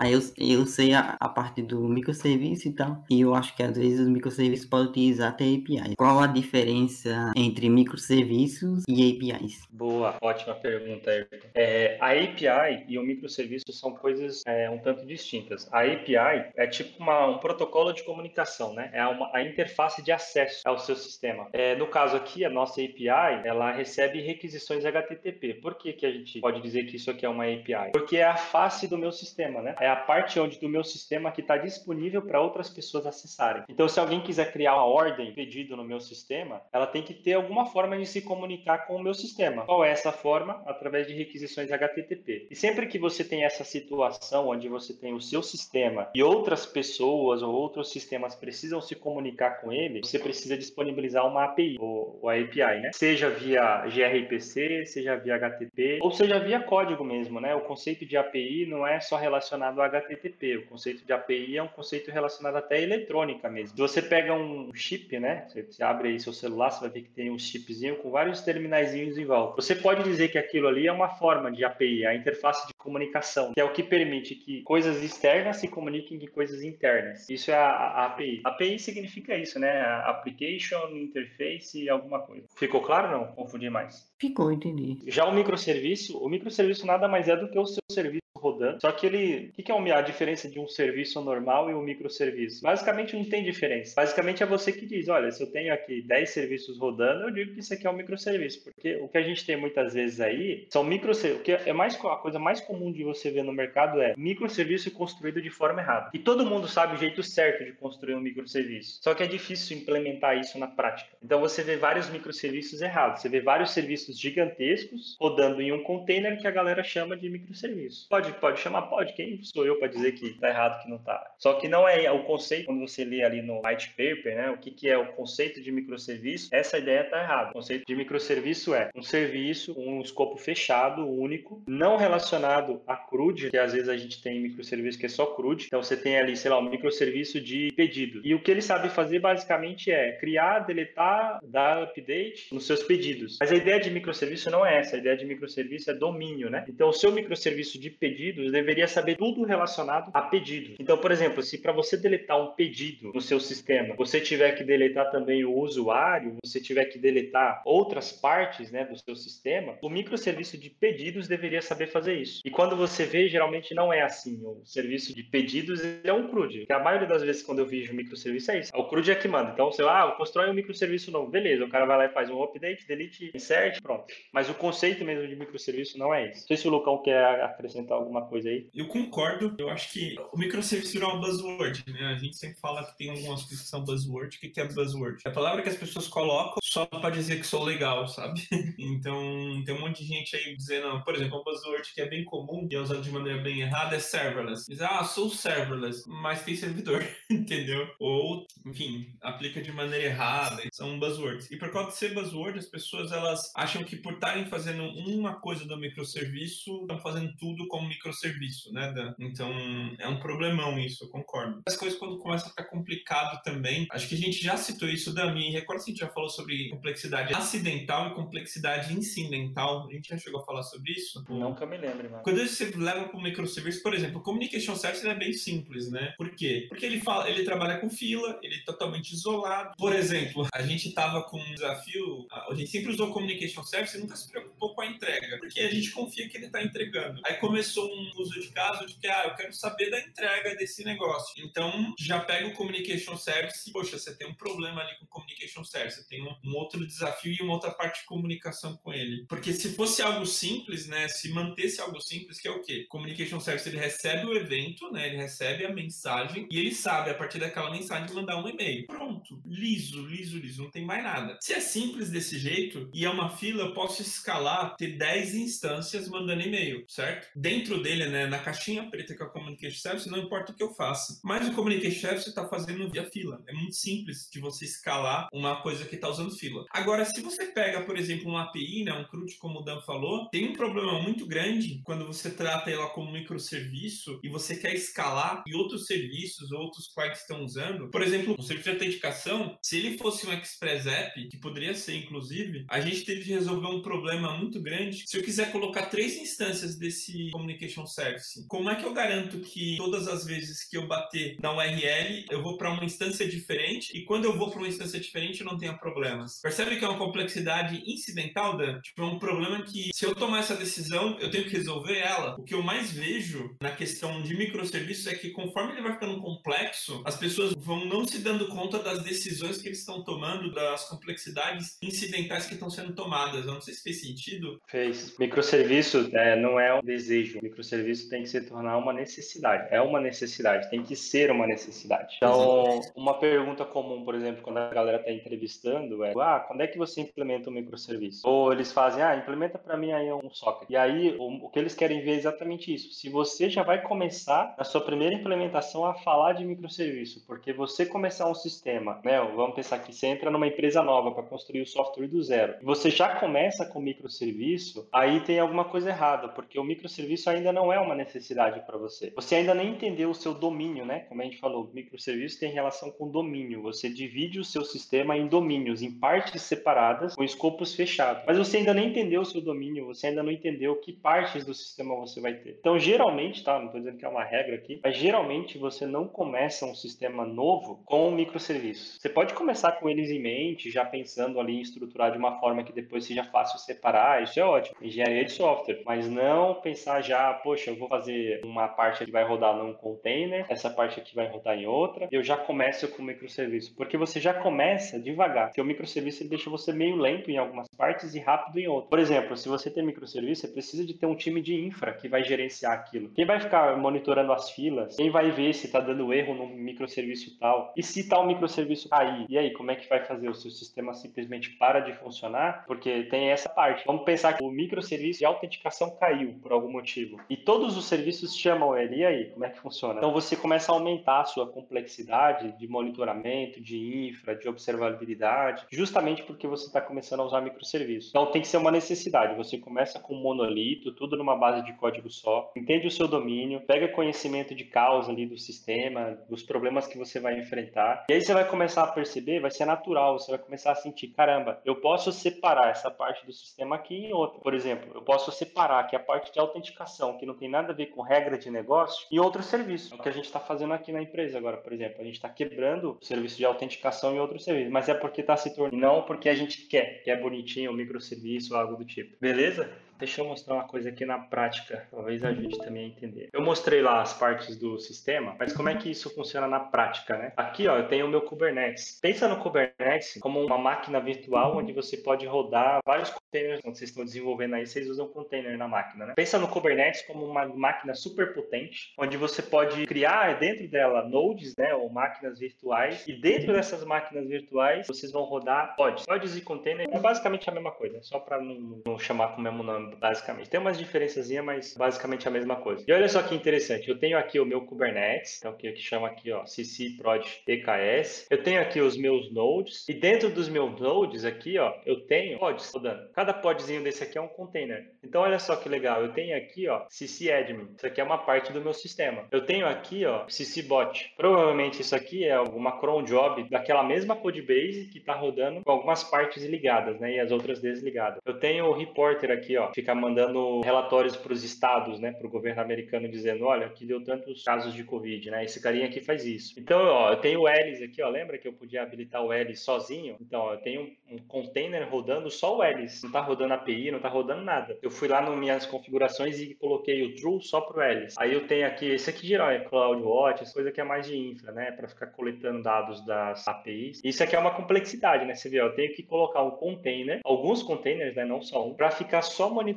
aí 0.00 0.12
eu, 0.12 0.20
eu 0.36 0.66
sei 0.66 0.94
a, 0.94 1.16
a 1.20 1.28
parte 1.28 1.62
do 1.62 1.80
microserviço 1.88 2.68
e 2.68 2.72
tal, 2.72 3.04
e 3.10 3.20
eu 3.20 3.34
acho 3.34 3.54
que 3.54 3.62
às 3.62 3.76
vezes 3.76 4.00
os 4.00 4.08
microserviços 4.08 4.66
podem 4.66 4.88
utilizar 4.88 5.28
até 5.30 5.44
APIs. 5.44 5.94
Qual 5.96 6.18
a 6.18 6.26
diferença 6.26 7.32
entre 7.36 7.68
microserviços 7.68 8.84
e 8.88 9.10
APIs? 9.12 9.62
Boa, 9.70 10.16
ótima 10.20 10.54
pergunta, 10.54 11.10
Ayrton. 11.10 11.36
É, 11.54 11.96
a 12.00 12.10
API 12.12 12.84
e 12.88 12.98
o 12.98 13.02
microserviço 13.02 13.72
são 13.72 13.92
coisas 13.94 14.42
é, 14.46 14.68
um 14.70 14.78
tanto 14.78 15.04
distintas. 15.06 15.68
A 15.72 15.80
API 15.82 16.50
é 16.56 16.66
tipo 16.66 17.02
uma- 17.02 17.26
um 17.26 17.38
protocolo 17.38 17.92
de 17.92 18.02
comunicação, 18.04 18.72
né? 18.74 18.90
É 18.92 19.06
uma, 19.06 19.30
a 19.34 19.42
interface 19.42 20.02
de 20.02 20.10
acesso 20.12 20.62
ao 20.64 20.78
seu 20.78 20.96
sistema. 20.96 21.48
É, 21.52 21.74
no 21.76 21.86
caso 21.86 22.16
aqui, 22.16 22.44
a 22.44 22.50
nossa 22.50 22.80
API, 22.80 23.08
ela 23.44 23.70
recebe 23.70 24.20
requisições 24.20 24.84
HTTP. 24.84 25.54
Por 25.54 25.74
que, 25.76 25.92
que 25.92 26.06
a 26.06 26.10
gente 26.10 26.40
pode 26.40 26.60
dizer 26.62 26.84
que 26.84 26.96
isso 26.96 27.10
aqui 27.10 27.26
é 27.26 27.28
uma 27.28 27.44
API? 27.44 27.90
Porque 27.92 28.16
é 28.16 28.24
a 28.24 28.36
face 28.36 28.88
do 28.88 28.96
meu 28.96 29.12
sistema, 29.12 29.60
né? 29.60 29.74
É 29.78 29.89
a 29.90 29.96
parte 29.96 30.38
onde 30.38 30.58
do 30.58 30.68
meu 30.68 30.84
sistema 30.84 31.32
que 31.32 31.40
está 31.40 31.56
disponível 31.56 32.22
para 32.22 32.40
outras 32.40 32.68
pessoas 32.68 33.06
acessarem. 33.06 33.64
Então, 33.68 33.88
se 33.88 33.98
alguém 33.98 34.20
quiser 34.20 34.52
criar 34.52 34.74
uma 34.74 34.84
ordem, 34.84 35.32
pedido 35.34 35.76
no 35.76 35.84
meu 35.84 36.00
sistema, 36.00 36.62
ela 36.72 36.86
tem 36.86 37.02
que 37.02 37.14
ter 37.14 37.34
alguma 37.34 37.66
forma 37.66 37.96
de 37.96 38.06
se 38.06 38.22
comunicar 38.22 38.86
com 38.86 38.96
o 38.96 39.02
meu 39.02 39.14
sistema. 39.14 39.64
Qual 39.64 39.84
é 39.84 39.90
essa 39.90 40.12
forma? 40.12 40.62
Através 40.66 41.06
de 41.06 41.14
requisições 41.14 41.70
HTTP. 41.70 42.48
E 42.50 42.56
sempre 42.56 42.86
que 42.86 42.98
você 42.98 43.24
tem 43.24 43.44
essa 43.44 43.64
situação 43.64 44.48
onde 44.48 44.68
você 44.68 44.94
tem 44.94 45.14
o 45.14 45.20
seu 45.20 45.42
sistema 45.42 46.08
e 46.14 46.22
outras 46.22 46.66
pessoas 46.66 47.42
ou 47.42 47.54
outros 47.54 47.90
sistemas 47.90 48.34
precisam 48.34 48.80
se 48.80 48.94
comunicar 48.94 49.60
com 49.60 49.72
ele, 49.72 50.00
você 50.02 50.18
precisa 50.18 50.56
disponibilizar 50.56 51.26
uma 51.26 51.44
API, 51.44 51.76
ou, 51.80 52.18
ou 52.22 52.28
API, 52.28 52.80
né? 52.80 52.90
Seja 52.92 53.30
via 53.30 53.86
gRPC, 53.86 54.86
seja 54.86 55.16
via 55.16 55.36
HTTP, 55.36 55.98
ou 56.02 56.10
seja 56.10 56.38
via 56.38 56.60
código 56.60 57.04
mesmo, 57.04 57.40
né? 57.40 57.54
O 57.54 57.62
conceito 57.62 58.04
de 58.04 58.16
API 58.16 58.66
não 58.66 58.86
é 58.86 59.00
só 59.00 59.16
relacionado 59.16 59.79
ao 59.80 59.86
HTTP, 59.86 60.56
o 60.58 60.66
conceito 60.66 61.04
de 61.04 61.12
API 61.12 61.56
é 61.56 61.62
um 61.62 61.68
conceito 61.68 62.10
relacionado 62.10 62.56
até 62.56 62.76
à 62.76 62.80
eletrônica 62.80 63.48
mesmo. 63.48 63.76
Se 63.76 63.82
você 63.82 64.02
pega 64.02 64.34
um 64.34 64.72
chip, 64.74 65.18
né? 65.18 65.46
Você, 65.48 65.82
abre 65.82 66.08
aí 66.08 66.20
seu 66.20 66.32
celular, 66.32 66.70
você 66.70 66.80
vai 66.80 66.90
ver 66.90 67.02
que 67.02 67.10
tem 67.10 67.30
um 67.30 67.38
chipzinho 67.38 67.96
com 67.96 68.10
vários 68.10 68.40
terminaizinhos 68.42 69.18
em 69.18 69.24
volta. 69.24 69.60
Você 69.60 69.74
pode 69.74 70.02
dizer 70.04 70.28
que 70.28 70.38
aquilo 70.38 70.68
ali 70.68 70.86
é 70.86 70.92
uma 70.92 71.08
forma 71.08 71.50
de 71.50 71.64
API, 71.64 72.06
a 72.06 72.14
interface 72.14 72.66
de 72.66 72.74
comunicação, 72.74 73.52
que 73.52 73.60
é 73.60 73.64
o 73.64 73.72
que 73.72 73.82
permite 73.82 74.34
que 74.34 74.62
coisas 74.62 75.02
externas 75.02 75.56
se 75.56 75.68
comuniquem 75.68 76.18
com 76.18 76.26
coisas 76.28 76.62
internas. 76.62 77.28
Isso 77.28 77.50
é 77.50 77.54
a, 77.54 77.68
a 77.68 78.06
API. 78.06 78.40
API 78.44 78.78
significa 78.78 79.36
isso, 79.36 79.58
né? 79.58 79.82
Application, 80.04 80.90
Interface 80.96 81.88
alguma 81.88 82.20
coisa. 82.20 82.46
Ficou 82.56 82.80
claro 82.80 83.10
não? 83.10 83.26
Confundi 83.32 83.68
mais. 83.68 84.10
Ficou, 84.18 84.52
entendi. 84.52 84.98
Já 85.06 85.24
o 85.24 85.34
microserviço, 85.34 86.18
o 86.18 86.28
microserviço 86.28 86.86
nada 86.86 87.08
mais 87.08 87.28
é 87.28 87.36
do 87.36 87.48
que 87.48 87.58
o 87.58 87.66
seu 87.66 87.82
serviço 87.90 88.20
rodando. 88.40 88.80
Só 88.80 88.90
que 88.92 89.06
ele. 89.06 89.52
O 89.56 89.62
que 89.62 89.70
é 89.70 89.92
a 89.92 90.00
diferença 90.00 90.48
de 90.48 90.58
um 90.58 90.68
serviço 90.68 91.20
normal 91.20 91.70
e 91.70 91.74
um 91.74 91.82
microserviço? 91.82 92.62
Basicamente 92.62 93.16
não 93.16 93.24
tem 93.24 93.44
diferença. 93.44 93.94
Basicamente 93.94 94.42
é 94.42 94.46
você 94.46 94.72
que 94.72 94.86
diz: 94.86 95.08
olha, 95.08 95.30
se 95.30 95.42
eu 95.42 95.50
tenho 95.50 95.72
aqui 95.72 96.02
10 96.02 96.30
serviços 96.30 96.78
rodando, 96.78 97.24
eu 97.24 97.30
digo 97.30 97.54
que 97.54 97.60
isso 97.60 97.72
aqui 97.74 97.86
é 97.86 97.90
um 97.90 97.96
microserviço. 97.96 98.64
Porque 98.64 98.96
o 98.96 99.08
que 99.08 99.18
a 99.18 99.22
gente 99.22 99.44
tem 99.44 99.56
muitas 99.56 99.94
vezes 99.94 100.20
aí 100.20 100.66
são 100.70 100.82
microserviços. 100.82 101.40
O 101.40 101.44
que 101.44 101.52
é 101.52 101.72
mais 101.72 101.94
a 102.04 102.16
coisa 102.16 102.38
mais 102.38 102.60
comum 102.60 102.92
de 102.92 103.04
você 103.04 103.30
ver 103.30 103.44
no 103.44 103.52
mercado 103.52 104.00
é 104.00 104.14
microserviço 104.16 104.90
construído 104.90 105.40
de 105.40 105.50
forma 105.50 105.80
errada. 105.80 106.10
E 106.14 106.18
todo 106.18 106.46
mundo 106.46 106.66
sabe 106.66 106.94
o 106.94 106.98
jeito 106.98 107.22
certo 107.22 107.64
de 107.64 107.72
construir 107.72 108.14
um 108.14 108.20
microserviço. 108.20 108.98
Só 109.02 109.14
que 109.14 109.22
é 109.22 109.26
difícil 109.26 109.76
implementar 109.76 110.38
isso 110.38 110.58
na 110.58 110.66
prática. 110.66 111.10
Então 111.22 111.40
você 111.40 111.62
vê 111.62 111.76
vários 111.76 112.08
microserviços 112.10 112.80
errados. 112.80 113.22
Você 113.22 113.28
vê 113.28 113.40
vários 113.40 113.70
serviços 113.70 114.18
gigantescos 114.18 115.16
rodando 115.20 115.60
em 115.60 115.72
um 115.72 115.82
container 115.82 116.38
que 116.38 116.46
a 116.46 116.50
galera 116.50 116.82
chama 116.82 117.16
de 117.16 117.28
microserviço. 117.28 118.08
Pode, 118.08 118.29
pode 118.34 118.50
pode 118.50 118.60
chamar? 118.60 118.82
Pode. 118.82 119.12
Quem 119.14 119.42
sou 119.42 119.64
eu 119.64 119.76
para 119.76 119.88
dizer 119.88 120.12
que 120.12 120.30
tá 120.34 120.48
errado, 120.48 120.82
que 120.82 120.90
não 120.90 120.98
tá? 120.98 121.32
Só 121.38 121.54
que 121.54 121.68
não 121.68 121.88
é 121.88 122.10
o 122.10 122.24
conceito, 122.24 122.66
quando 122.66 122.80
você 122.80 123.04
lê 123.04 123.22
ali 123.22 123.42
no 123.42 123.62
white 123.64 123.90
paper, 123.90 124.36
né? 124.36 124.50
O 124.50 124.58
que, 124.58 124.70
que 124.70 124.88
é 124.88 124.98
o 124.98 125.12
conceito 125.12 125.60
de 125.60 125.70
microserviço, 125.72 126.48
essa 126.52 126.78
ideia 126.78 127.04
tá 127.04 127.22
errada. 127.22 127.50
O 127.50 127.54
conceito 127.54 127.84
de 127.86 127.96
microserviço 127.96 128.74
é 128.74 128.90
um 128.94 129.02
serviço, 129.02 129.74
um 129.78 130.00
escopo 130.00 130.36
fechado, 130.36 131.08
único, 131.08 131.62
não 131.66 131.96
relacionado 131.96 132.82
a 132.86 132.96
CRUD, 132.96 133.50
que 133.50 133.58
às 133.58 133.72
vezes 133.72 133.88
a 133.88 133.96
gente 133.96 134.22
tem 134.22 134.40
microserviço 134.40 134.98
que 134.98 135.06
é 135.06 135.08
só 135.08 135.26
CRUD. 135.26 135.66
Então 135.66 135.82
você 135.82 135.96
tem 135.96 136.18
ali, 136.18 136.36
sei 136.36 136.50
lá, 136.50 136.58
um 136.58 136.68
microserviço 136.68 137.40
de 137.40 137.72
pedido. 137.76 138.20
E 138.24 138.34
o 138.34 138.42
que 138.42 138.50
ele 138.50 138.62
sabe 138.62 138.88
fazer 138.88 139.20
basicamente 139.20 139.90
é 139.90 140.12
criar, 140.12 140.60
deletar, 140.60 141.40
dar 141.44 141.82
update 141.82 142.52
nos 142.52 142.66
seus 142.66 142.82
pedidos. 142.82 143.38
Mas 143.40 143.52
a 143.52 143.56
ideia 143.56 143.80
de 143.80 143.90
microserviço 143.90 144.50
não 144.50 144.66
é 144.66 144.78
essa. 144.78 144.96
A 144.96 144.98
ideia 144.98 145.16
de 145.16 145.24
microserviço 145.24 145.90
é 145.90 145.94
domínio, 145.94 146.50
né? 146.50 146.64
Então 146.68 146.88
o 146.88 146.92
seu 146.92 147.12
microserviço 147.12 147.78
de 147.78 147.90
pedidos 148.20 148.52
deveria 148.52 148.86
saber 148.86 149.16
tudo 149.16 149.44
relacionado 149.44 150.10
a 150.12 150.20
pedidos. 150.20 150.76
Então, 150.78 150.98
por 150.98 151.10
exemplo, 151.10 151.42
se 151.42 151.56
para 151.56 151.72
você 151.72 151.96
deletar 151.96 152.40
um 152.40 152.48
pedido 152.48 153.12
no 153.14 153.20
seu 153.20 153.40
sistema, 153.40 153.94
você 153.96 154.20
tiver 154.20 154.52
que 154.52 154.62
deletar 154.62 155.10
também 155.10 155.44
o 155.44 155.56
usuário, 155.56 156.36
você 156.44 156.60
tiver 156.60 156.84
que 156.86 156.98
deletar 156.98 157.62
outras 157.64 158.12
partes, 158.12 158.70
né, 158.70 158.84
do 158.84 158.98
seu 158.98 159.16
sistema, 159.16 159.78
o 159.80 159.88
microserviço 159.88 160.58
de 160.58 160.68
pedidos 160.68 161.26
deveria 161.26 161.62
saber 161.62 161.86
fazer 161.86 162.14
isso. 162.14 162.42
E 162.44 162.50
quando 162.50 162.76
você 162.76 163.04
vê, 163.04 163.26
geralmente 163.26 163.74
não 163.74 163.90
é 163.90 164.02
assim. 164.02 164.38
O 164.44 164.60
serviço 164.66 165.14
de 165.14 165.22
pedidos 165.22 165.80
é 166.04 166.12
um 166.12 166.28
CRUD. 166.28 166.66
A 166.70 166.78
maioria 166.78 167.08
das 167.08 167.22
vezes 167.22 167.42
quando 167.42 167.60
eu 167.60 167.66
vejo 167.66 167.94
microserviço 167.94 168.50
é 168.50 168.60
isso. 168.60 168.72
O 168.74 168.84
CRUD 168.84 169.10
é 169.10 169.14
que 169.14 169.28
manda. 169.28 169.52
Então, 169.52 169.72
você, 169.72 169.82
ah, 169.82 170.14
constrói 170.16 170.50
um 170.50 170.54
microserviço 170.54 171.10
novo. 171.10 171.30
Beleza, 171.30 171.64
o 171.64 171.70
cara 171.70 171.86
vai 171.86 171.96
lá 171.96 172.04
e 172.06 172.10
faz 172.10 172.28
um 172.28 172.42
update, 172.42 172.86
delete, 172.86 173.30
insert, 173.34 173.80
pronto. 173.80 174.04
Mas 174.32 174.50
o 174.50 174.54
conceito 174.54 175.04
mesmo 175.04 175.26
de 175.26 175.36
microserviço 175.36 175.98
não 175.98 176.12
é 176.12 176.28
esse. 176.28 176.40
Não 176.40 176.48
sei 176.48 176.56
se 176.56 176.68
o 176.68 176.70
Lucão 176.70 177.02
quer 177.02 177.42
acrescentar 177.42 177.96
alguma 177.96 178.09
coisa 178.22 178.48
aí. 178.48 178.68
Eu 178.74 178.88
concordo. 178.88 179.54
Eu 179.58 179.70
acho 179.70 179.92
que 179.92 180.16
o 180.32 180.38
microserviço 180.38 180.92
virou 180.92 181.12
uma 181.12 181.20
buzzword, 181.20 181.84
né? 181.86 182.06
A 182.06 182.18
gente 182.18 182.36
sempre 182.36 182.58
fala 182.58 182.84
que 182.84 182.98
tem 182.98 183.10
algumas 183.10 183.42
coisas 183.42 183.62
que 183.62 183.68
são 183.68 183.84
buzzword. 183.84 184.36
O 184.36 184.40
que 184.40 184.60
é 184.60 184.66
buzzword? 184.66 185.22
É 185.24 185.28
a 185.28 185.32
palavra 185.32 185.62
que 185.62 185.68
as 185.68 185.76
pessoas 185.76 186.08
colocam 186.08 186.58
só 186.62 186.86
para 186.86 187.10
dizer 187.10 187.38
que 187.40 187.46
sou 187.46 187.62
legal, 187.64 188.06
sabe? 188.08 188.40
Então, 188.80 189.62
tem 189.64 189.74
um 189.74 189.80
monte 189.80 190.02
de 190.02 190.08
gente 190.08 190.34
aí 190.34 190.56
dizendo, 190.56 191.02
por 191.04 191.14
exemplo, 191.14 191.40
um 191.40 191.44
buzzword 191.44 191.92
que 191.94 192.00
é 192.00 192.08
bem 192.08 192.24
comum 192.24 192.66
e 192.70 192.74
é 192.74 192.80
usado 192.80 193.02
de 193.02 193.10
maneira 193.10 193.40
bem 193.40 193.60
errada 193.60 193.96
é 193.96 193.98
serverless. 193.98 194.66
Diz, 194.68 194.80
ah, 194.80 195.04
sou 195.04 195.30
serverless, 195.30 196.08
mas 196.08 196.42
tem 196.42 196.56
servidor, 196.56 197.06
entendeu? 197.30 197.88
Ou, 197.98 198.46
enfim, 198.66 199.14
aplica 199.20 199.60
de 199.60 199.72
maneira 199.72 200.06
errada. 200.06 200.62
São 200.72 200.98
buzzwords. 200.98 201.50
E 201.50 201.56
por 201.56 201.70
causa 201.70 201.90
de 201.90 201.96
ser 201.96 202.14
buzzword, 202.14 202.58
as 202.58 202.66
pessoas 202.66 203.12
elas 203.12 203.52
acham 203.54 203.84
que 203.84 203.96
por 203.96 204.14
estarem 204.14 204.46
fazendo 204.46 204.84
uma 204.84 205.34
coisa 205.40 205.64
do 205.64 205.76
microserviço, 205.76 206.82
estão 206.82 206.98
fazendo 207.00 207.34
tudo 207.36 207.66
como 207.68 207.90
microserviço, 208.00 208.72
né? 208.72 209.14
Então, 209.18 209.52
é 209.98 210.08
um 210.08 210.18
problemão 210.18 210.78
isso, 210.78 211.04
eu 211.04 211.08
concordo. 211.08 211.60
As 211.66 211.76
coisas 211.76 211.98
quando 211.98 212.18
começa 212.18 212.46
a 212.46 212.50
ficar 212.50 212.64
complicado 212.64 213.40
também, 213.42 213.86
acho 213.90 214.08
que 214.08 214.14
a 214.14 214.18
gente 214.18 214.42
já 214.42 214.56
citou 214.56 214.88
isso 214.88 215.14
da 215.14 215.32
minha, 215.32 215.52
recordo 215.52 215.84
que 215.84 215.90
a 215.90 215.94
gente 215.94 216.00
já 216.00 216.08
falou 216.08 216.30
sobre 216.30 216.70
complexidade 216.70 217.34
acidental 217.34 218.08
e 218.08 218.14
complexidade 218.14 218.92
incidental. 218.94 219.86
A 219.88 219.92
gente 219.92 220.08
já 220.08 220.18
chegou 220.18 220.40
a 220.40 220.44
falar 220.44 220.62
sobre 220.62 220.92
isso? 220.92 221.24
Nunca 221.28 221.66
me 221.66 221.76
lembro, 221.76 222.10
mano. 222.10 222.22
Quando 222.22 222.40
você 222.46 222.70
leva 222.76 223.08
para 223.08 223.16
o 223.16 223.22
microserviço, 223.22 223.82
por 223.82 223.94
exemplo, 223.94 224.20
o 224.20 224.22
Communication 224.22 224.74
Service 224.74 225.06
é 225.06 225.14
bem 225.14 225.32
simples, 225.32 225.90
né? 225.90 226.14
Por 226.16 226.30
quê? 226.34 226.66
Porque 226.68 226.86
ele 226.86 227.00
fala, 227.00 227.28
ele 227.28 227.44
trabalha 227.44 227.78
com 227.78 227.90
fila, 227.90 228.38
ele 228.42 228.56
é 228.56 228.64
totalmente 228.64 229.12
isolado. 229.12 229.74
Por 229.76 229.94
exemplo, 229.94 230.46
a 230.52 230.62
gente 230.62 230.88
estava 230.88 231.22
com 231.24 231.38
um 231.38 231.54
desafio, 231.54 232.26
a 232.30 232.54
gente 232.54 232.70
sempre 232.70 232.92
usou 232.92 233.12
Communication 233.12 233.64
Service 233.64 233.96
e 233.96 234.00
nunca 234.00 234.16
se 234.16 234.30
preocupou 234.30 234.74
com 234.74 234.80
a 234.80 234.86
entrega, 234.86 235.38
porque 235.38 235.60
a 235.60 235.70
gente 235.70 235.90
confia 235.90 236.28
que 236.28 236.36
ele 236.36 236.46
está 236.46 236.62
entregando. 236.62 237.20
Aí 237.24 237.34
começou 237.34 237.89
um 237.90 238.20
uso 238.20 238.40
de 238.40 238.48
caso 238.48 238.86
de 238.86 238.94
que, 238.94 239.06
ah, 239.06 239.26
eu 239.26 239.34
quero 239.34 239.52
saber 239.52 239.90
da 239.90 240.00
entrega 240.00 240.54
desse 240.56 240.84
negócio. 240.84 241.44
Então, 241.44 241.94
já 241.98 242.20
pega 242.20 242.48
o 242.48 242.54
Communication 242.54 243.16
Service 243.16 243.70
poxa, 243.72 243.98
você 243.98 244.14
tem 244.14 244.28
um 244.28 244.34
problema 244.34 244.80
ali 244.82 244.96
com 244.98 245.04
o 245.04 245.08
Communication 245.08 245.64
Service, 245.64 245.96
você 245.96 246.08
tem 246.08 246.22
um, 246.22 246.34
um 246.44 246.54
outro 246.54 246.86
desafio 246.86 247.32
e 247.32 247.42
uma 247.42 247.54
outra 247.54 247.70
parte 247.70 248.00
de 248.00 248.06
comunicação 248.06 248.76
com 248.76 248.92
ele. 248.92 249.24
Porque 249.28 249.52
se 249.52 249.74
fosse 249.74 250.02
algo 250.02 250.26
simples, 250.26 250.86
né, 250.86 251.08
se 251.08 251.30
mantesse 251.30 251.80
algo 251.80 252.00
simples, 252.00 252.40
que 252.40 252.48
é 252.48 252.50
o 252.50 252.62
quê? 252.62 252.86
Communication 252.88 253.40
Service, 253.40 253.68
ele 253.68 253.78
recebe 253.78 254.26
o 254.26 254.34
evento, 254.34 254.90
né, 254.92 255.06
ele 255.06 255.16
recebe 255.16 255.64
a 255.64 255.72
mensagem 255.72 256.46
e 256.50 256.58
ele 256.58 256.74
sabe, 256.74 257.10
a 257.10 257.14
partir 257.14 257.38
daquela 257.38 257.70
mensagem, 257.70 258.14
mandar 258.14 258.42
um 258.42 258.48
e-mail. 258.48 258.86
Pronto. 258.86 259.40
Liso, 259.46 260.06
liso, 260.06 260.38
liso. 260.38 260.62
Não 260.62 260.70
tem 260.70 260.84
mais 260.84 261.02
nada. 261.02 261.38
Se 261.40 261.52
é 261.52 261.60
simples 261.60 262.10
desse 262.10 262.38
jeito 262.38 262.90
e 262.92 263.04
é 263.04 263.10
uma 263.10 263.30
fila, 263.30 263.64
eu 263.64 263.74
posso 263.74 264.02
escalar, 264.02 264.76
ter 264.76 264.96
10 264.96 265.34
instâncias 265.34 266.08
mandando 266.08 266.42
e-mail, 266.42 266.84
certo? 266.88 267.28
Dentro 267.34 267.79
dele, 267.82 268.06
né, 268.06 268.26
na 268.26 268.38
caixinha 268.38 268.88
preta 268.90 269.14
que 269.14 269.22
é 269.22 269.26
o 269.26 269.30
Communication 269.30 269.78
Service, 269.78 270.10
não 270.10 270.18
importa 270.18 270.52
o 270.52 270.54
que 270.54 270.62
eu 270.62 270.74
faça. 270.74 271.20
Mas 271.24 271.48
o 271.48 271.52
Communication 271.52 272.00
Service 272.00 272.28
está 272.28 272.48
fazendo 272.48 272.90
via 272.90 273.08
fila. 273.10 273.42
É 273.46 273.52
muito 273.52 273.74
simples 273.74 274.28
de 274.30 274.40
você 274.40 274.64
escalar 274.64 275.28
uma 275.32 275.62
coisa 275.62 275.84
que 275.84 275.94
está 275.94 276.08
usando 276.08 276.36
fila. 276.36 276.64
Agora, 276.70 277.04
se 277.04 277.20
você 277.20 277.46
pega, 277.46 277.82
por 277.82 277.96
exemplo, 277.96 278.30
um 278.30 278.36
API, 278.36 278.84
né, 278.84 278.92
um 278.92 279.04
CRUD, 279.04 279.36
como 279.38 279.60
o 279.60 279.62
Dan 279.62 279.80
falou, 279.82 280.28
tem 280.30 280.48
um 280.48 280.52
problema 280.52 281.00
muito 281.00 281.26
grande 281.26 281.80
quando 281.84 282.06
você 282.06 282.30
trata 282.30 282.70
ela 282.70 282.88
como 282.88 283.12
microserviço 283.12 284.20
e 284.22 284.28
você 284.28 284.56
quer 284.56 284.74
escalar 284.74 285.42
e 285.46 285.54
outros 285.54 285.86
serviços, 285.86 286.52
outros 286.52 286.92
clientes 286.92 287.20
estão 287.20 287.42
usando. 287.44 287.90
Por 287.90 288.02
exemplo, 288.02 288.34
o 288.38 288.42
serviço 288.42 288.70
de 288.70 288.76
autenticação, 288.76 289.58
se 289.62 289.78
ele 289.78 289.98
fosse 289.98 290.26
um 290.26 290.32
Express 290.32 290.86
App, 290.86 291.28
que 291.28 291.38
poderia 291.38 291.74
ser 291.74 291.96
inclusive, 291.96 292.64
a 292.68 292.80
gente 292.80 293.04
teve 293.04 293.22
de 293.22 293.32
resolver 293.32 293.68
um 293.68 293.82
problema 293.82 294.36
muito 294.36 294.60
grande. 294.60 295.04
Se 295.06 295.16
eu 295.16 295.22
quiser 295.22 295.52
colocar 295.52 295.86
três 295.86 296.16
instâncias 296.16 296.76
desse 296.76 297.30
Communication 297.30 297.69
Service, 297.86 298.44
como 298.48 298.68
é 298.68 298.76
que 298.76 298.84
eu 298.84 298.92
garanto 298.92 299.40
que 299.40 299.76
todas 299.76 300.08
as 300.08 300.24
vezes 300.24 300.68
que 300.68 300.76
eu 300.76 300.86
bater 300.86 301.36
na 301.40 301.52
URL, 301.52 302.26
eu 302.30 302.42
vou 302.42 302.56
para 302.56 302.70
uma 302.70 302.84
instância 302.84 303.26
diferente 303.28 303.96
e 303.96 304.04
quando 304.04 304.24
eu 304.24 304.36
vou 304.36 304.50
para 304.50 304.58
uma 304.58 304.68
instância 304.68 304.98
diferente, 304.98 305.40
eu 305.40 305.46
não 305.46 305.58
tenha 305.58 305.76
problemas? 305.76 306.40
Percebe 306.40 306.76
que 306.76 306.84
é 306.84 306.88
uma 306.88 306.98
complexidade 306.98 307.82
incidental, 307.86 308.56
Dan? 308.56 308.80
Tipo, 308.80 309.02
é 309.02 309.06
um 309.06 309.18
problema 309.18 309.62
que, 309.62 309.90
se 309.94 310.04
eu 310.04 310.14
tomar 310.14 310.40
essa 310.40 310.56
decisão, 310.56 311.18
eu 311.20 311.30
tenho 311.30 311.44
que 311.44 311.56
resolver 311.56 311.98
ela. 311.98 312.36
O 312.38 312.44
que 312.44 312.54
eu 312.54 312.62
mais 312.62 312.90
vejo 312.90 313.56
na 313.60 313.70
questão 313.70 314.22
de 314.22 314.36
microserviços 314.36 315.06
é 315.06 315.14
que, 315.14 315.30
conforme 315.30 315.72
ele 315.72 315.82
vai 315.82 315.92
ficando 315.92 316.20
complexo, 316.20 317.02
as 317.04 317.16
pessoas 317.16 317.54
vão 317.56 317.84
não 317.84 318.04
se 318.04 318.18
dando 318.18 318.48
conta 318.48 318.78
das 318.78 319.02
decisões 319.02 319.58
que 319.58 319.68
eles 319.68 319.80
estão 319.80 320.02
tomando, 320.02 320.52
das 320.52 320.88
complexidades 320.88 321.76
incidentais 321.82 322.46
que 322.46 322.54
estão 322.54 322.70
sendo 322.70 322.94
tomadas. 322.94 323.46
Eu 323.46 323.54
não 323.54 323.60
sei 323.60 323.74
se 323.74 323.82
fez 323.82 324.00
sentido. 324.00 324.60
Fez. 324.66 325.16
Microserviço 325.18 326.08
é, 326.12 326.40
não 326.40 326.58
é 326.58 326.74
um 326.74 326.82
desejo. 326.82 327.38
Microserviço 327.50 328.08
tem 328.08 328.22
que 328.22 328.28
se 328.28 328.40
tornar 328.42 328.76
uma 328.78 328.92
necessidade. 328.92 329.68
É 329.70 329.80
uma 329.80 330.00
necessidade, 330.00 330.70
tem 330.70 330.82
que 330.82 330.96
ser 330.96 331.30
uma 331.30 331.46
necessidade. 331.46 332.16
Então, 332.16 332.80
uma 332.94 333.18
pergunta 333.18 333.64
comum, 333.64 334.04
por 334.04 334.14
exemplo, 334.14 334.42
quando 334.42 334.58
a 334.58 334.70
galera 334.70 334.98
está 334.98 335.12
entrevistando 335.12 336.04
é: 336.04 336.12
ah, 336.16 336.44
quando 336.46 336.62
é 336.62 336.66
que 336.66 336.78
você 336.78 337.00
implementa 337.00 337.50
um 337.50 337.52
microserviço? 337.52 338.26
Ou 338.26 338.52
eles 338.52 338.72
fazem, 338.72 339.02
ah, 339.02 339.16
implementa 339.16 339.58
para 339.58 339.76
mim 339.76 339.92
aí 339.92 340.12
um 340.12 340.30
socket. 340.30 340.68
E 340.70 340.76
aí, 340.76 341.16
o, 341.18 341.46
o, 341.46 341.50
que 341.50 341.58
eles 341.58 341.74
querem 341.74 342.02
ver 342.02 342.12
é 342.12 342.16
exatamente 342.16 342.72
isso. 342.72 342.92
Se 342.92 343.08
você 343.08 343.50
já 343.50 343.62
vai 343.62 343.82
começar 343.82 344.54
na 344.56 344.64
sua 344.64 344.80
primeira 344.80 345.14
implementação 345.14 345.84
a 345.84 345.94
falar 345.94 346.32
de 346.34 346.44
microserviço, 346.44 347.24
porque 347.26 347.52
você 347.52 347.84
começar 347.84 348.28
um 348.28 348.34
sistema, 348.34 349.00
né? 349.04 349.20
Vamos 349.34 349.54
pensar 349.54 349.78
que 349.78 349.92
você 349.92 350.06
entra 350.06 350.30
numa 350.30 350.46
empresa 350.46 350.82
nova 350.82 351.12
para 351.12 351.22
construir 351.24 351.62
o 351.62 351.66
software 351.66 352.06
do 352.06 352.22
zero. 352.22 352.54
E 352.60 352.64
você 352.64 352.90
já 352.90 353.16
começa 353.16 353.64
com 353.64 353.80
microserviço, 353.80 354.88
aí 354.92 355.20
tem 355.20 355.38
alguma 355.38 355.64
coisa 355.64 355.90
errada, 355.90 356.28
porque 356.28 356.58
o 356.58 356.64
microserviço 356.64 357.28
ainda 357.30 357.39
não 357.52 357.72
é 357.72 357.78
uma 357.78 357.94
necessidade 357.94 358.60
para 358.66 358.76
você. 358.76 359.12
Você 359.16 359.36
ainda 359.36 359.54
nem 359.54 359.70
entendeu 359.70 360.10
o 360.10 360.14
seu 360.14 360.34
domínio, 360.34 360.84
né? 360.84 361.00
Como 361.08 361.20
a 361.20 361.24
gente 361.24 361.38
falou, 361.38 361.70
microserviço 361.72 362.38
tem 362.38 362.52
relação 362.52 362.90
com 362.90 363.08
domínio. 363.08 363.62
Você 363.62 363.88
divide 363.88 364.38
o 364.38 364.44
seu 364.44 364.64
sistema 364.64 365.16
em 365.16 365.26
domínios, 365.26 365.82
em 365.82 365.90
partes 365.90 366.42
separadas, 366.42 367.14
com 367.14 367.24
escopos 367.24 367.74
fechados. 367.74 368.22
Mas 368.26 368.38
você 368.38 368.58
ainda 368.58 368.74
nem 368.74 368.88
entendeu 368.88 369.22
o 369.22 369.26
seu 369.26 369.40
domínio, 369.40 369.86
você 369.86 370.08
ainda 370.08 370.22
não 370.22 370.30
entendeu 370.30 370.76
que 370.76 370.92
partes 370.92 371.44
do 371.44 371.54
sistema 371.54 371.94
você 371.96 372.20
vai 372.20 372.34
ter. 372.34 372.56
Então, 372.60 372.78
geralmente, 372.78 373.42
tá? 373.42 373.58
Não 373.58 373.66
estou 373.66 373.80
dizendo 373.80 373.98
que 373.98 374.04
é 374.04 374.08
uma 374.08 374.24
regra 374.24 374.54
aqui, 374.56 374.80
mas 374.82 374.96
geralmente 374.96 375.58
você 375.58 375.86
não 375.86 376.06
começa 376.06 376.66
um 376.66 376.74
sistema 376.74 377.24
novo 377.24 377.82
com 377.84 378.10
microserviços. 378.10 378.98
Você 379.00 379.08
pode 379.08 379.34
começar 379.34 379.72
com 379.72 379.88
eles 379.88 380.10
em 380.10 380.20
mente, 380.20 380.70
já 380.70 380.84
pensando 380.84 381.40
ali 381.40 381.56
em 381.56 381.60
estruturar 381.60 382.12
de 382.12 382.18
uma 382.18 382.38
forma 382.38 382.62
que 382.62 382.72
depois 382.72 383.04
seja 383.04 383.24
fácil 383.24 383.58
separar, 383.58 384.22
isso 384.22 384.38
é 384.38 384.44
ótimo. 384.44 384.76
Engenharia 384.80 385.24
de 385.24 385.32
software. 385.32 385.82
Mas 385.84 386.08
não 386.08 386.54
pensar 386.54 387.00
já, 387.02 387.29
poxa, 387.34 387.70
eu 387.70 387.76
vou 387.76 387.88
fazer 387.88 388.40
uma 388.44 388.68
parte 388.68 389.04
que 389.04 389.10
vai 389.10 389.24
rodar 389.24 389.56
num 389.56 389.74
container, 389.74 390.44
essa 390.48 390.70
parte 390.70 391.00
aqui 391.00 391.14
vai 391.14 391.28
rodar 391.28 391.56
em 391.56 391.66
outra, 391.66 392.08
eu 392.10 392.22
já 392.22 392.36
começo 392.36 392.88
com 392.88 393.02
microserviço. 393.02 393.74
Porque 393.76 393.96
você 393.96 394.20
já 394.20 394.34
começa 394.34 394.98
devagar. 394.98 395.48
Porque 395.48 395.60
o 395.60 395.64
microserviço 395.64 396.22
ele 396.22 396.30
deixa 396.30 396.50
você 396.50 396.72
meio 396.72 396.96
lento 396.96 397.30
em 397.30 397.38
algumas 397.38 397.68
partes 397.76 398.14
e 398.14 398.20
rápido 398.20 398.58
em 398.58 398.66
outras. 398.66 398.90
Por 398.90 398.98
exemplo, 398.98 399.36
se 399.36 399.48
você 399.48 399.70
tem 399.70 399.84
microserviço, 399.84 400.42
você 400.42 400.48
precisa 400.48 400.84
de 400.84 400.94
ter 400.94 401.06
um 401.06 401.14
time 401.14 401.40
de 401.40 401.54
infra 401.54 401.92
que 401.92 402.08
vai 402.08 402.22
gerenciar 402.22 402.72
aquilo. 402.72 403.10
Quem 403.10 403.26
vai 403.26 403.40
ficar 403.40 403.76
monitorando 403.76 404.32
as 404.32 404.50
filas? 404.50 404.96
Quem 404.96 405.10
vai 405.10 405.30
ver 405.30 405.54
se 405.54 405.66
está 405.66 405.80
dando 405.80 406.12
erro 406.12 406.34
no 406.34 406.46
microserviço 406.46 407.38
tal? 407.38 407.72
E 407.76 407.82
se 407.82 408.08
tal 408.08 408.26
microserviço 408.26 408.88
cair? 408.88 409.26
E 409.28 409.38
aí, 409.38 409.52
como 409.52 409.70
é 409.70 409.76
que 409.76 409.88
vai 409.88 410.04
fazer? 410.04 410.28
O 410.28 410.34
seu 410.34 410.50
sistema 410.50 410.94
simplesmente 410.94 411.50
para 411.50 411.80
de 411.80 411.92
funcionar? 411.94 412.64
Porque 412.66 413.04
tem 413.04 413.30
essa 413.30 413.48
parte. 413.48 413.84
Vamos 413.86 414.04
pensar 414.04 414.34
que 414.34 414.42
o 414.42 414.50
microserviço 414.50 415.20
de 415.20 415.24
autenticação 415.24 415.96
caiu 415.96 416.38
por 416.42 416.52
algum 416.52 416.70
motivo. 416.70 417.19
E 417.28 417.36
todos 417.36 417.76
os 417.76 417.84
serviços 417.84 418.36
chamam 418.36 418.76
ele. 418.76 418.96
E 418.96 419.04
aí, 419.04 419.24
como 419.30 419.44
é 419.44 419.50
que 419.50 419.60
funciona? 419.60 419.98
Então 419.98 420.12
você 420.12 420.36
começa 420.36 420.72
a 420.72 420.74
aumentar 420.74 421.20
a 421.20 421.24
sua 421.24 421.46
complexidade 421.46 422.52
de 422.58 422.68
monitoramento, 422.68 423.60
de 423.60 424.08
infra, 424.08 424.34
de 424.34 424.48
observabilidade, 424.48 425.64
justamente 425.70 426.22
porque 426.22 426.46
você 426.46 426.66
está 426.66 426.80
começando 426.80 427.20
a 427.20 427.24
usar 427.24 427.40
microserviços. 427.40 428.10
Então 428.10 428.30
tem 428.30 428.42
que 428.42 428.48
ser 428.48 428.56
uma 428.56 428.70
necessidade. 428.70 429.36
Você 429.36 429.58
começa 429.58 429.98
com 429.98 430.14
um 430.14 430.22
monolito, 430.22 430.92
tudo 430.92 431.16
numa 431.16 431.36
base 431.36 431.64
de 431.64 431.72
código 431.74 432.10
só, 432.10 432.50
entende 432.56 432.86
o 432.86 432.90
seu 432.90 433.08
domínio, 433.08 433.60
pega 433.62 433.88
conhecimento 433.88 434.54
de 434.54 434.64
causa 434.64 435.10
ali 435.10 435.26
do 435.26 435.36
sistema, 435.38 436.18
dos 436.28 436.42
problemas 436.42 436.86
que 436.86 436.98
você 436.98 437.18
vai 437.20 437.38
enfrentar. 437.38 438.06
E 438.08 438.14
aí 438.14 438.20
você 438.20 438.32
vai 438.32 438.46
começar 438.46 438.84
a 438.84 438.92
perceber, 438.92 439.40
vai 439.40 439.50
ser 439.50 439.64
natural, 439.64 440.18
você 440.18 440.30
vai 440.30 440.38
começar 440.38 440.72
a 440.72 440.76
sentir, 440.76 441.08
caramba, 441.08 441.60
eu 441.64 441.76
posso 441.76 442.12
separar 442.12 442.70
essa 442.70 442.90
parte 442.90 443.24
do 443.26 443.32
sistema 443.32 443.76
aqui 443.76 443.94
em 443.94 444.12
outra. 444.12 444.40
Por 444.40 444.54
exemplo, 444.54 444.90
eu 444.94 445.02
posso 445.02 445.30
separar 445.32 445.80
aqui 445.80 445.96
a 445.96 446.00
parte 446.00 446.32
de 446.32 446.38
autenticação, 446.38 447.09
que 447.18 447.26
não 447.26 447.34
tem 447.34 447.48
nada 447.48 447.72
a 447.72 447.76
ver 447.76 447.86
com 447.86 448.02
regra 448.02 448.38
de 448.38 448.50
negócio, 448.50 449.06
e 449.10 449.18
outro 449.18 449.42
serviço. 449.42 449.94
É 449.94 449.96
o 449.96 450.02
que 450.02 450.08
a 450.08 450.12
gente 450.12 450.26
está 450.26 450.40
fazendo 450.40 450.72
aqui 450.72 450.92
na 450.92 451.02
empresa 451.02 451.38
agora, 451.38 451.56
por 451.56 451.72
exemplo. 451.72 452.00
A 452.00 452.04
gente 452.04 452.14
está 452.14 452.28
quebrando 452.28 452.98
o 453.00 453.04
serviço 453.04 453.36
de 453.36 453.44
autenticação 453.44 454.14
em 454.14 454.18
outro 454.18 454.38
serviço, 454.38 454.70
mas 454.70 454.88
é 454.88 454.94
porque 454.94 455.20
está 455.20 455.36
se 455.36 455.54
tornando, 455.54 455.76
não 455.76 456.02
porque 456.02 456.28
a 456.28 456.34
gente 456.34 456.66
quer, 456.66 457.02
que 457.02 457.10
é 457.10 457.16
bonitinho, 457.16 457.70
um 457.70 457.74
microserviço 457.74 458.54
algo 458.54 458.76
do 458.76 458.84
tipo. 458.84 459.16
Beleza? 459.20 459.70
Deixa 460.00 460.22
eu 460.22 460.24
mostrar 460.24 460.54
uma 460.54 460.64
coisa 460.64 460.88
aqui 460.88 461.04
na 461.04 461.18
prática, 461.18 461.86
talvez 461.90 462.24
ajude 462.24 462.56
também 462.58 462.84
a 462.84 462.88
entender. 462.88 463.28
Eu 463.34 463.42
mostrei 463.42 463.82
lá 463.82 464.00
as 464.00 464.14
partes 464.14 464.56
do 464.56 464.78
sistema, 464.78 465.36
mas 465.38 465.52
como 465.52 465.68
é 465.68 465.74
que 465.74 465.90
isso 465.90 466.08
funciona 466.14 466.48
na 466.48 466.58
prática, 466.58 467.18
né? 467.18 467.32
Aqui, 467.36 467.68
ó, 467.68 467.76
eu 467.76 467.86
tenho 467.86 468.06
o 468.06 468.08
meu 468.08 468.22
Kubernetes. 468.22 468.98
Pensa 469.02 469.28
no 469.28 469.36
Kubernetes 469.36 470.18
como 470.18 470.42
uma 470.42 470.56
máquina 470.56 470.98
virtual 471.00 471.58
onde 471.58 471.74
você 471.74 471.98
pode 471.98 472.26
rodar 472.26 472.80
vários 472.84 473.10
containers. 473.10 473.60
Quando 473.60 473.76
vocês 473.76 473.90
estão 473.90 474.02
desenvolvendo 474.02 474.54
aí, 474.54 474.66
vocês 474.66 474.88
usam 474.88 475.06
container 475.06 475.58
na 475.58 475.68
máquina, 475.68 476.06
né? 476.06 476.14
Pensa 476.16 476.38
no 476.38 476.48
Kubernetes 476.48 477.02
como 477.02 477.26
uma 477.26 477.44
máquina 477.44 477.94
super 477.94 478.32
potente, 478.32 478.94
onde 478.96 479.18
você 479.18 479.42
pode 479.42 479.86
criar 479.86 480.38
dentro 480.38 480.66
dela 480.66 481.06
nodes, 481.06 481.54
né, 481.56 481.74
ou 481.74 481.90
máquinas 481.90 482.38
virtuais, 482.38 483.06
e 483.06 483.12
dentro 483.12 483.52
dessas 483.52 483.84
máquinas 483.84 484.26
virtuais 484.26 484.86
vocês 484.86 485.12
vão 485.12 485.24
rodar 485.24 485.76
pods. 485.76 486.06
Pods 486.06 486.36
e 486.36 486.40
container 486.40 486.88
é 486.90 486.98
basicamente 486.98 487.50
a 487.50 487.52
mesma 487.52 487.70
coisa, 487.70 488.00
só 488.02 488.18
para 488.18 488.40
não, 488.40 488.80
não 488.86 488.98
chamar 488.98 489.28
com 489.28 489.40
o 489.40 489.44
mesmo 489.44 489.62
nome 489.62 489.89
basicamente. 489.96 490.50
Tem 490.50 490.60
umas 490.60 490.78
diferençazinhas, 490.78 491.44
mas 491.44 491.74
basicamente 491.74 492.26
a 492.26 492.30
mesma 492.30 492.56
coisa. 492.56 492.84
E 492.86 492.92
olha 492.92 493.08
só 493.08 493.22
que 493.22 493.34
interessante, 493.34 493.88
eu 493.88 493.98
tenho 493.98 494.18
aqui 494.18 494.38
o 494.40 494.46
meu 494.46 494.62
Kubernetes, 494.62 495.38
então 495.38 495.52
que 495.52 495.74
chama 495.76 496.08
aqui, 496.08 496.30
ó, 496.32 496.44
CC 496.46 496.90
Prod 496.96 497.24
EKS. 497.46 498.26
Eu 498.30 498.42
tenho 498.42 498.60
aqui 498.60 498.80
os 498.80 498.96
meus 498.96 499.32
nodes, 499.32 499.88
e 499.88 499.94
dentro 499.94 500.30
dos 500.30 500.48
meus 500.48 500.78
nodes 500.80 501.24
aqui, 501.24 501.58
ó, 501.58 501.74
eu 501.84 502.00
tenho 502.06 502.38
pods 502.38 502.70
rodando. 502.72 503.08
Cada 503.14 503.32
podzinho 503.32 503.82
desse 503.82 504.02
aqui 504.02 504.18
é 504.18 504.20
um 504.20 504.28
container. 504.28 504.90
Então 505.02 505.22
olha 505.22 505.38
só 505.38 505.56
que 505.56 505.68
legal, 505.68 506.02
eu 506.02 506.12
tenho 506.12 506.36
aqui, 506.36 506.68
ó, 506.68 506.84
CC 506.88 507.32
Admin. 507.32 507.68
Isso 507.76 507.86
aqui 507.86 508.00
é 508.00 508.04
uma 508.04 508.18
parte 508.18 508.52
do 508.52 508.60
meu 508.60 508.72
sistema. 508.72 509.26
Eu 509.30 509.44
tenho 509.44 509.66
aqui, 509.66 510.04
ó, 510.04 510.28
CC 510.28 510.62
Bot. 510.62 511.12
Provavelmente 511.16 511.80
isso 511.80 511.94
aqui 511.94 512.24
é 512.24 512.32
alguma 512.32 512.78
cron 512.80 513.02
job 513.02 513.48
daquela 513.50 513.82
mesma 513.82 514.16
codebase 514.16 514.88
que 514.92 514.98
está 514.98 515.14
rodando 515.14 515.62
com 515.62 515.70
algumas 515.70 516.04
partes 516.04 516.44
ligadas, 516.44 516.98
né, 517.00 517.14
e 517.14 517.20
as 517.20 517.30
outras 517.30 517.60
desligadas. 517.60 518.20
Eu 518.24 518.38
tenho 518.38 518.66
o 518.66 518.72
reporter 518.72 519.30
aqui, 519.30 519.56
ó, 519.56 519.70
fica 519.80 519.94
mandando 519.94 520.60
relatórios 520.60 521.16
para 521.16 521.32
os 521.32 521.42
estados, 521.42 521.98
né, 521.98 522.12
para 522.12 522.26
o 522.26 522.30
governo 522.30 522.60
americano, 522.60 523.08
dizendo, 523.08 523.46
olha, 523.46 523.66
aqui 523.66 523.86
deu 523.86 524.02
tantos 524.04 524.44
casos 524.44 524.74
de 524.74 524.84
Covid, 524.84 525.30
né, 525.30 525.44
esse 525.44 525.60
carinha 525.60 525.86
aqui 525.86 526.00
faz 526.00 526.24
isso. 526.24 526.54
Então, 526.58 526.80
ó, 526.80 527.12
eu 527.12 527.16
tenho 527.16 527.40
o 527.40 527.48
Elis 527.48 527.82
aqui, 527.82 528.02
ó, 528.02 528.08
lembra 528.08 528.38
que 528.38 528.46
eu 528.46 528.52
podia 528.52 528.82
habilitar 528.82 529.24
o 529.24 529.32
Elis 529.32 529.60
sozinho? 529.60 530.16
Então, 530.20 530.40
ó, 530.40 530.54
eu 530.54 530.58
tenho 530.58 530.90
um 531.10 531.18
container 531.26 531.88
rodando 531.88 532.30
só 532.30 532.58
o 532.58 532.64
Elis, 532.64 533.02
não 533.02 533.08
está 533.08 533.20
rodando 533.20 533.54
API, 533.54 533.90
não 533.90 533.98
está 533.98 534.08
rodando 534.08 534.42
nada. 534.42 534.78
Eu 534.82 534.90
fui 534.90 535.08
lá 535.08 535.20
nas 535.20 535.36
minhas 535.36 535.66
configurações 535.66 536.38
e 536.40 536.54
coloquei 536.54 537.02
o 537.02 537.14
True 537.14 537.42
só 537.42 537.60
para 537.60 537.78
o 537.78 537.82
Elis. 537.82 538.14
Aí 538.18 538.32
eu 538.32 538.46
tenho 538.46 538.66
aqui, 538.66 538.86
esse 538.86 539.08
aqui 539.10 539.26
geral 539.26 539.50
é 539.50 539.60
CloudWatch, 539.60 540.42
essa 540.42 540.52
coisa 540.52 540.70
que 540.70 540.80
é 540.80 540.84
mais 540.84 541.06
de 541.06 541.16
infra, 541.16 541.52
né, 541.52 541.72
para 541.72 541.88
ficar 541.88 542.06
coletando 542.08 542.62
dados 542.62 543.04
das 543.04 543.46
APIs. 543.48 544.00
Isso 544.04 544.22
aqui 544.22 544.36
é 544.36 544.38
uma 544.38 544.54
complexidade, 544.54 545.24
né, 545.24 545.34
você 545.34 545.48
vê, 545.48 545.60
ó, 545.60 545.66
eu 545.66 545.74
tenho 545.74 545.94
que 545.94 546.02
colocar 546.02 546.42
um 546.42 546.50
container, 546.50 547.20
alguns 547.24 547.62
containers, 547.62 548.14
né, 548.14 548.24
não 548.24 548.42
só 548.42 548.66
um, 548.66 548.74
para 548.74 548.90
ficar 548.90 549.22
só 549.22 549.48
monitorando 549.48 549.69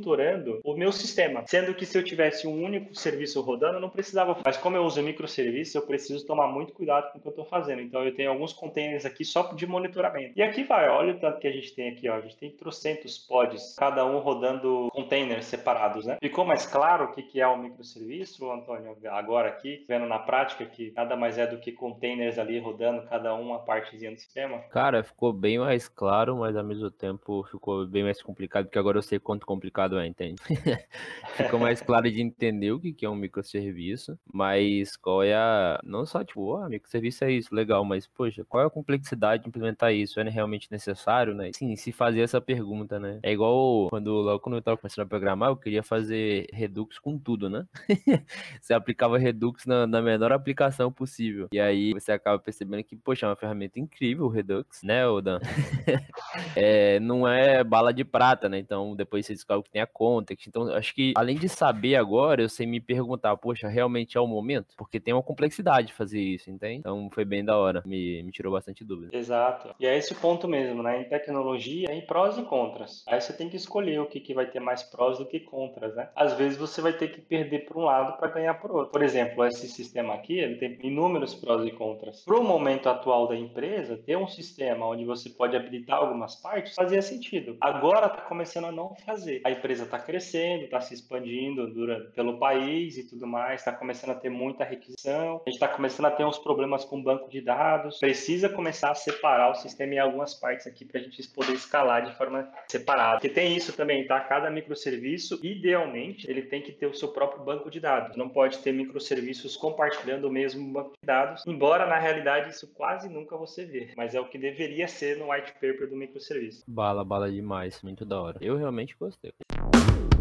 o 0.63 0.75
meu 0.75 0.91
sistema. 0.91 1.43
Sendo 1.47 1.73
que 1.73 1.85
se 1.85 1.97
eu 1.97 2.03
tivesse 2.03 2.47
um 2.47 2.63
único 2.63 2.95
serviço 2.95 3.41
rodando, 3.41 3.75
eu 3.75 3.81
não 3.81 3.89
precisava. 3.89 4.37
Mas 4.43 4.57
como 4.57 4.75
eu 4.75 4.83
uso 4.83 5.01
microserviços, 5.01 5.75
eu 5.75 5.81
preciso 5.83 6.25
tomar 6.25 6.47
muito 6.47 6.73
cuidado 6.73 7.11
com 7.11 7.19
o 7.19 7.21
que 7.21 7.27
eu 7.27 7.31
estou 7.31 7.45
fazendo. 7.45 7.81
Então 7.81 8.03
eu 8.03 8.15
tenho 8.15 8.31
alguns 8.31 8.53
containers 8.53 9.05
aqui 9.05 9.23
só 9.23 9.53
de 9.53 9.67
monitoramento. 9.67 10.33
E 10.35 10.41
aqui 10.41 10.63
vai, 10.63 10.89
olha 10.89 11.13
o 11.13 11.19
tanto 11.19 11.39
que 11.39 11.47
a 11.47 11.51
gente 11.51 11.73
tem 11.73 11.89
aqui, 11.89 12.09
ó. 12.09 12.15
A 12.15 12.21
gente 12.21 12.37
tem 12.37 12.51
trocentos 12.51 13.17
pods, 13.17 13.75
cada 13.77 14.05
um 14.05 14.19
rodando 14.19 14.89
containers 14.91 15.45
separados, 15.45 16.05
né? 16.05 16.17
Ficou 16.21 16.45
mais 16.45 16.65
claro 16.65 17.05
o 17.05 17.11
que 17.11 17.39
é 17.39 17.47
um 17.47 17.57
microserviço, 17.57 18.49
Antônio? 18.51 18.95
Agora 19.11 19.49
aqui, 19.49 19.85
vendo 19.87 20.05
na 20.05 20.19
prática 20.19 20.65
que 20.65 20.91
nada 20.95 21.15
mais 21.15 21.37
é 21.37 21.45
do 21.45 21.57
que 21.57 21.71
containers 21.71 22.39
ali 22.39 22.59
rodando, 22.59 23.03
cada 23.07 23.35
um 23.35 23.43
uma 23.43 23.59
partezinha 23.59 24.11
do 24.11 24.17
sistema. 24.17 24.59
Cara, 24.69 25.03
ficou 25.03 25.33
bem 25.33 25.59
mais 25.59 25.87
claro, 25.87 26.37
mas 26.37 26.55
ao 26.55 26.63
mesmo 26.63 26.89
tempo 26.89 27.43
ficou 27.51 27.85
bem 27.85 28.03
mais 28.03 28.21
complicado, 28.21 28.65
porque 28.65 28.79
agora 28.79 28.97
eu 28.97 29.01
sei 29.01 29.19
quanto 29.19 29.45
complicado 29.45 29.72
é, 29.99 30.07
entende? 30.07 30.41
Ficou 31.35 31.59
mais 31.59 31.81
claro 31.81 32.09
de 32.09 32.21
entender 32.21 32.71
o 32.71 32.79
que 32.79 33.05
é 33.05 33.09
um 33.09 33.15
microserviço, 33.15 34.17
mas 34.31 34.95
qual 34.95 35.23
é 35.23 35.33
a. 35.33 35.79
Não 35.83 36.05
só 36.05 36.23
tipo, 36.23 36.55
ah, 36.55 36.69
microserviço 36.69 37.23
é 37.23 37.31
isso, 37.31 37.53
legal, 37.53 37.83
mas 37.83 38.07
poxa, 38.07 38.45
qual 38.45 38.63
é 38.63 38.67
a 38.67 38.69
complexidade 38.69 39.43
de 39.43 39.49
implementar 39.49 39.93
isso? 39.93 40.19
É 40.19 40.29
realmente 40.29 40.71
necessário, 40.71 41.33
né? 41.33 41.51
Sim, 41.53 41.75
se 41.75 41.91
fazer 41.91 42.21
essa 42.21 42.39
pergunta, 42.39 42.99
né? 42.99 43.19
É 43.23 43.31
igual 43.31 43.89
quando 43.89 44.11
logo 44.13 44.39
quando 44.39 44.55
eu 44.55 44.61
tava 44.61 44.77
começando 44.77 45.05
a 45.05 45.09
programar, 45.09 45.49
eu 45.49 45.57
queria 45.57 45.83
fazer 45.83 46.47
Redux 46.53 46.99
com 46.99 47.17
tudo, 47.17 47.49
né? 47.49 47.65
você 48.61 48.73
aplicava 48.73 49.17
Redux 49.17 49.65
na, 49.65 49.87
na 49.87 50.01
menor 50.01 50.31
aplicação 50.31 50.91
possível. 50.91 51.47
E 51.51 51.59
aí 51.59 51.93
você 51.93 52.11
acaba 52.11 52.39
percebendo 52.39 52.83
que, 52.83 52.95
poxa, 52.95 53.25
é 53.25 53.29
uma 53.29 53.35
ferramenta 53.35 53.79
incrível 53.79 54.25
o 54.25 54.29
Redux, 54.29 54.83
né, 54.83 55.07
Odan? 55.07 55.39
é, 56.55 56.99
não 56.99 57.27
é 57.27 57.63
bala 57.63 57.93
de 57.93 58.03
prata, 58.03 58.47
né? 58.47 58.59
Então 58.59 58.95
depois 58.95 59.25
você 59.25 59.33
descobre 59.33 59.62
que 59.63 59.71
tem 59.71 59.81
a 59.81 59.87
context. 59.87 60.47
Então, 60.47 60.67
acho 60.73 60.93
que 60.93 61.13
além 61.15 61.37
de 61.37 61.49
saber 61.49 61.95
agora, 61.95 62.41
eu 62.41 62.49
sei 62.49 62.65
me 62.65 62.79
perguntar, 62.79 63.35
poxa, 63.37 63.67
realmente 63.67 64.17
é 64.17 64.21
o 64.21 64.27
momento? 64.27 64.75
Porque 64.77 64.99
tem 64.99 65.13
uma 65.13 65.23
complexidade 65.23 65.87
de 65.87 65.93
fazer 65.93 66.21
isso, 66.21 66.49
entende? 66.49 66.79
Então 66.79 67.09
foi 67.11 67.25
bem 67.25 67.43
da 67.43 67.57
hora, 67.57 67.81
me, 67.85 68.21
me 68.23 68.31
tirou 68.31 68.53
bastante 68.53 68.83
dúvida. 68.83 69.15
Exato. 69.15 69.73
E 69.79 69.85
é 69.85 69.97
esse 69.97 70.13
o 70.13 70.15
ponto 70.15 70.47
mesmo, 70.47 70.83
né? 70.83 71.01
Em 71.01 71.05
tecnologia, 71.05 71.93
em 71.93 72.05
prós 72.05 72.37
e 72.37 72.43
contras. 72.43 73.03
Aí 73.07 73.19
você 73.19 73.33
tem 73.33 73.49
que 73.49 73.55
escolher 73.55 73.99
o 73.99 74.05
que, 74.05 74.19
que 74.19 74.33
vai 74.33 74.45
ter 74.45 74.59
mais 74.59 74.83
prós 74.83 75.17
do 75.17 75.25
que 75.25 75.39
contras, 75.39 75.95
né? 75.95 76.09
Às 76.15 76.33
vezes 76.33 76.57
você 76.57 76.81
vai 76.81 76.93
ter 76.93 77.09
que 77.09 77.21
perder 77.21 77.65
por 77.65 77.77
um 77.77 77.85
lado 77.85 78.17
para 78.17 78.29
ganhar 78.29 78.55
por 78.55 78.71
outro. 78.71 78.91
Por 78.91 79.03
exemplo, 79.03 79.45
esse 79.45 79.67
sistema 79.67 80.13
aqui, 80.13 80.37
ele 80.37 80.55
tem 80.55 80.77
inúmeros 80.83 81.33
prós 81.33 81.65
e 81.65 81.71
contras. 81.71 82.23
Para 82.23 82.39
o 82.39 82.43
momento 82.43 82.89
atual 82.89 83.27
da 83.27 83.35
empresa, 83.35 83.97
ter 83.97 84.17
um 84.17 84.27
sistema 84.27 84.87
onde 84.87 85.05
você 85.05 85.29
pode 85.29 85.55
habilitar 85.55 85.99
algumas 85.99 86.35
partes 86.35 86.75
fazia 86.75 87.01
sentido. 87.01 87.57
Agora 87.61 88.07
está 88.07 88.21
começando 88.21 88.65
a 88.65 88.71
não 88.71 88.95
fazer. 89.05 89.41
A 89.43 89.51
empresa 89.53 89.83
está 89.83 89.99
crescendo, 89.99 90.65
está 90.65 90.81
se 90.81 90.93
expandindo 90.93 91.71
pelo 92.15 92.37
país 92.37 92.97
e 92.97 93.07
tudo 93.07 93.25
mais, 93.25 93.61
está 93.61 93.71
começando 93.71 94.11
a 94.11 94.15
ter 94.15 94.29
muita 94.29 94.63
requisição, 94.63 95.41
a 95.45 95.49
gente 95.49 95.55
está 95.55 95.67
começando 95.67 96.07
a 96.07 96.11
ter 96.11 96.25
uns 96.25 96.37
problemas 96.37 96.85
com 96.85 97.01
banco 97.01 97.29
de 97.29 97.41
dados, 97.41 97.99
precisa 97.99 98.49
começar 98.49 98.91
a 98.91 98.95
separar 98.95 99.51
o 99.51 99.55
sistema 99.55 99.93
em 99.93 99.99
algumas 99.99 100.33
partes 100.33 100.67
aqui 100.67 100.85
para 100.85 100.99
a 100.99 101.03
gente 101.03 101.27
poder 101.29 101.53
escalar 101.53 102.03
de 102.05 102.15
forma 102.15 102.49
separada. 102.67 103.13
Porque 103.19 103.29
tem 103.29 103.55
isso 103.55 103.73
também, 103.73 104.05
tá? 104.05 104.19
Cada 104.19 104.49
microserviço, 104.49 105.39
idealmente, 105.43 106.29
ele 106.29 106.43
tem 106.43 106.61
que 106.61 106.71
ter 106.71 106.87
o 106.87 106.93
seu 106.93 107.09
próprio 107.09 107.43
banco 107.43 107.69
de 107.69 107.79
dados. 107.79 108.15
Não 108.17 108.29
pode 108.29 108.59
ter 108.59 108.71
microserviços 108.71 109.55
compartilhando 109.55 110.25
o 110.25 110.31
mesmo 110.31 110.71
banco 110.71 110.91
de 110.91 111.05
dados, 111.05 111.43
embora 111.45 111.85
na 111.85 111.97
realidade 111.97 112.49
isso 112.49 112.67
quase 112.73 113.09
nunca 113.09 113.37
você 113.37 113.65
vê, 113.65 113.91
mas 113.95 114.15
é 114.15 114.19
o 114.19 114.27
que 114.27 114.37
deveria 114.37 114.87
ser 114.87 115.17
no 115.17 115.31
white 115.31 115.53
paper 115.53 115.89
do 115.89 115.95
microserviço. 115.95 116.63
Bala, 116.67 117.03
bala 117.03 117.31
demais, 117.31 117.81
muito 117.81 118.05
da 118.05 118.21
hora. 118.21 118.37
Eu 118.41 118.57
realmente 118.57 118.95
gostei. 118.99 119.33
you 119.51 120.12